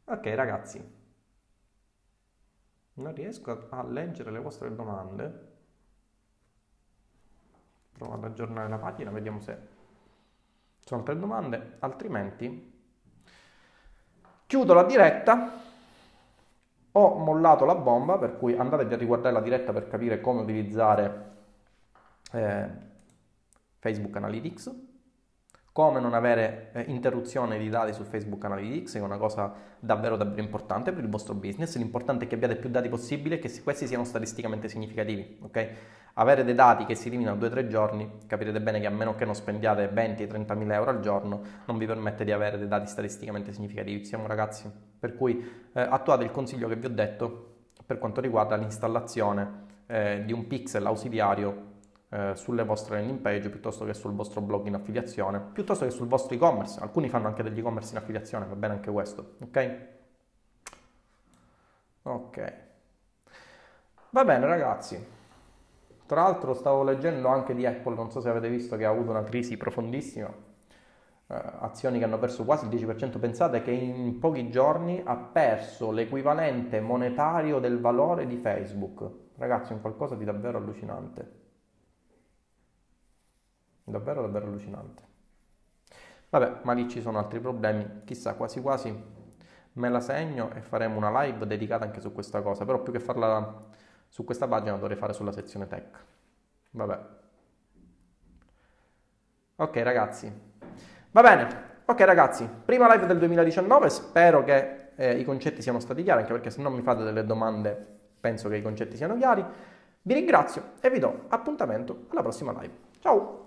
Ok 0.06 0.26
ragazzi, 0.34 0.84
non 2.96 3.14
riesco 3.14 3.68
a 3.70 3.84
leggere 3.84 4.32
le 4.32 4.40
vostre 4.40 4.74
domande. 4.74 5.47
Provo 8.08 8.14
ad 8.14 8.24
aggiornare 8.24 8.70
la 8.70 8.78
pagina, 8.78 9.12
vediamo 9.12 9.42
se 9.42 9.58
sono 10.80 11.02
altre 11.02 11.20
domande, 11.20 11.76
altrimenti 11.80 12.74
chiudo 14.46 14.74
la 14.74 14.84
diretta. 14.84 15.66
Ho 16.94 17.18
mollato 17.18 17.66
la 17.66 17.76
bomba, 17.76 18.18
per 18.18 18.38
cui 18.38 18.56
andatevi 18.56 18.94
a 18.94 18.98
riguardare 18.98 19.34
la 19.34 19.42
diretta 19.42 19.74
per 19.74 19.88
capire 19.88 20.22
come 20.22 20.42
utilizzare 20.42 21.36
eh, 22.32 22.70
Facebook 23.80 24.16
Analytics 24.16 24.87
come 25.78 26.00
non 26.00 26.16
avere 26.16 26.72
eh, 26.74 26.86
interruzione 26.88 27.60
di 27.60 27.70
dati 27.70 27.94
su 27.94 28.02
Facebook 28.02 28.44
Analytics, 28.44 28.96
è 28.96 29.00
una 29.00 29.18
cosa 29.18 29.54
davvero 29.78 30.18
davvero 30.18 30.42
importante 30.42 30.92
per 30.92 31.04
il 31.04 31.10
vostro 31.12 31.36
business, 31.36 31.76
l'importante 31.76 32.26
è 32.26 32.28
che 32.28 32.34
abbiate 32.34 32.56
più 32.56 32.68
dati 32.72 32.90
possibili 32.90 33.36
e 33.36 33.38
che 33.38 33.62
questi 33.62 33.86
siano 33.86 34.04
statisticamente 34.04 34.70
significativi, 34.70 35.38
ok? 35.40 35.70
Avere 36.16 36.44
dei 36.44 36.56
dati 36.56 36.86
che 36.86 36.96
si 36.96 37.10
eliminano 37.10 37.38
2-3 37.38 37.68
giorni, 37.68 38.12
capirete 38.26 38.60
bene 38.60 38.80
che 38.80 38.88
a 38.88 38.90
meno 38.90 39.14
che 39.14 39.24
non 39.24 39.36
spendiate 39.36 39.92
20-30 39.94 40.58
mila 40.58 40.74
euro 40.74 40.90
al 40.90 41.00
giorno, 41.00 41.42
non 41.66 41.78
vi 41.78 41.86
permette 41.86 42.24
di 42.24 42.32
avere 42.32 42.58
dei 42.58 42.68
dati 42.68 42.88
statisticamente 42.88 43.54
significativi, 43.54 44.04
siamo 44.04 44.26
ragazzi. 44.26 44.68
Per 44.98 45.16
cui 45.16 45.48
eh, 45.74 45.80
attuate 45.80 46.24
il 46.24 46.32
consiglio 46.32 46.68
che 46.68 46.76
vi 46.76 46.88
ho 46.88 46.90
detto 46.90 47.58
per 47.86 48.00
quanto 48.00 48.20
riguarda 48.20 48.56
l'installazione 48.56 49.66
eh, 49.86 50.24
di 50.26 50.34
un 50.34 50.48
pixel 50.48 50.88
ausiliario 50.88 51.76
eh, 52.10 52.32
sulle 52.36 52.64
vostre 52.64 52.98
landing 52.98 53.20
page 53.20 53.50
piuttosto 53.50 53.86
che 53.86 53.94
sul 53.94 54.14
vostro 54.14 54.42
blog 54.42 54.68
in 54.68 54.76
affiliazione, 54.76 55.40
piuttosto 55.40 55.86
che 55.86 55.92
sul 55.92 56.08
vostro 56.08 56.36
e-commerce. 56.36 56.80
Alcuni 56.80 57.10
fanno 57.10 57.28
anche 57.28 57.44
degli 57.44 57.60
e-commerce 57.60 57.92
in 57.92 57.98
affiliazione, 57.98 58.46
va 58.46 58.56
bene 58.56 58.74
anche 58.76 58.92
questo, 58.92 59.36
ok? 59.42 59.78
Ok. 62.04 62.54
Va 64.12 64.24
bene 64.24 64.46
ragazzi. 64.46 65.16
Tra 66.06 66.22
l'altro 66.22 66.54
stavo 66.54 66.84
leggendo 66.84 67.28
anche 67.28 67.54
di 67.54 67.66
Apple, 67.66 67.96
non 67.96 68.10
so 68.10 68.22
se 68.22 68.30
avete 68.30 68.48
visto 68.50 68.78
che 68.78 68.86
ha 68.86 68.90
avuto 68.90 69.10
una 69.10 69.24
crisi 69.24 69.58
profondissima, 69.58 70.34
eh, 71.28 71.42
azioni 71.60 72.00
che 72.00 72.06
hanno 72.06 72.18
perso 72.18 72.46
quasi 72.46 72.66
il 72.66 72.72
10%, 72.72 73.20
pensate 73.20 73.62
che 73.62 73.72
in 73.72 74.18
pochi 74.20 74.50
giorni 74.50 75.02
ha 75.04 75.18
perso 75.18 75.92
l'equivalente 75.92 76.80
monetario 76.80 77.60
del 77.60 77.82
valore 77.82 78.26
di 78.26 78.38
Facebook. 78.38 79.06
Ragazzi, 79.36 79.74
un 79.74 79.82
qualcosa 79.82 80.16
di 80.16 80.24
davvero 80.24 80.58
allucinante. 80.58 81.47
Davvero, 83.90 84.22
davvero 84.22 84.48
allucinante. 84.48 85.02
Vabbè, 86.30 86.60
ma 86.64 86.74
lì 86.74 86.90
ci 86.90 87.00
sono 87.00 87.20
altri 87.20 87.40
problemi, 87.40 88.02
chissà, 88.04 88.34
quasi 88.34 88.60
quasi 88.60 88.94
me 89.74 89.90
la 89.90 90.02
segno 90.02 90.52
e 90.54 90.62
faremo 90.62 90.98
una 90.98 91.22
live 91.22 91.48
dedicata 91.48 91.86
anche 91.86 92.02
su 92.02 92.12
questa 92.12 92.42
cosa, 92.42 92.66
però 92.66 92.82
più 92.82 92.92
che 92.92 93.00
farla 93.00 93.64
su 94.10 94.26
questa 94.26 94.46
pagina 94.46 94.76
dovrei 94.76 94.98
fare 94.98 95.14
sulla 95.14 95.32
sezione 95.32 95.68
tech. 95.68 96.04
Vabbè. 96.72 97.00
Ok 99.56 99.78
ragazzi. 99.78 100.30
Va 101.12 101.22
bene. 101.22 101.66
Ok 101.86 102.02
ragazzi, 102.02 102.46
prima 102.66 102.94
live 102.94 103.06
del 103.06 103.20
2019, 103.20 103.90
spero 103.90 104.44
che 104.44 104.90
eh, 104.96 105.18
i 105.18 105.24
concetti 105.24 105.62
siano 105.62 105.80
stati 105.80 106.04
chiari, 106.04 106.22
anche 106.22 106.34
perché 106.34 106.50
se 106.50 106.62
non 106.62 106.74
mi 106.74 106.82
fate 106.82 107.04
delle 107.04 107.26
domande 107.26 108.00
penso 108.20 108.50
che 108.50 108.58
i 108.58 108.62
concetti 108.62 108.98
siano 108.98 109.16
chiari. 109.16 109.46
Vi 110.02 110.14
ringrazio 110.14 110.72
e 110.82 110.90
vi 110.90 111.00
do 111.00 111.24
appuntamento 111.30 112.08
alla 112.10 112.22
prossima 112.22 112.52
live. 112.52 112.74
Ciao! 113.00 113.36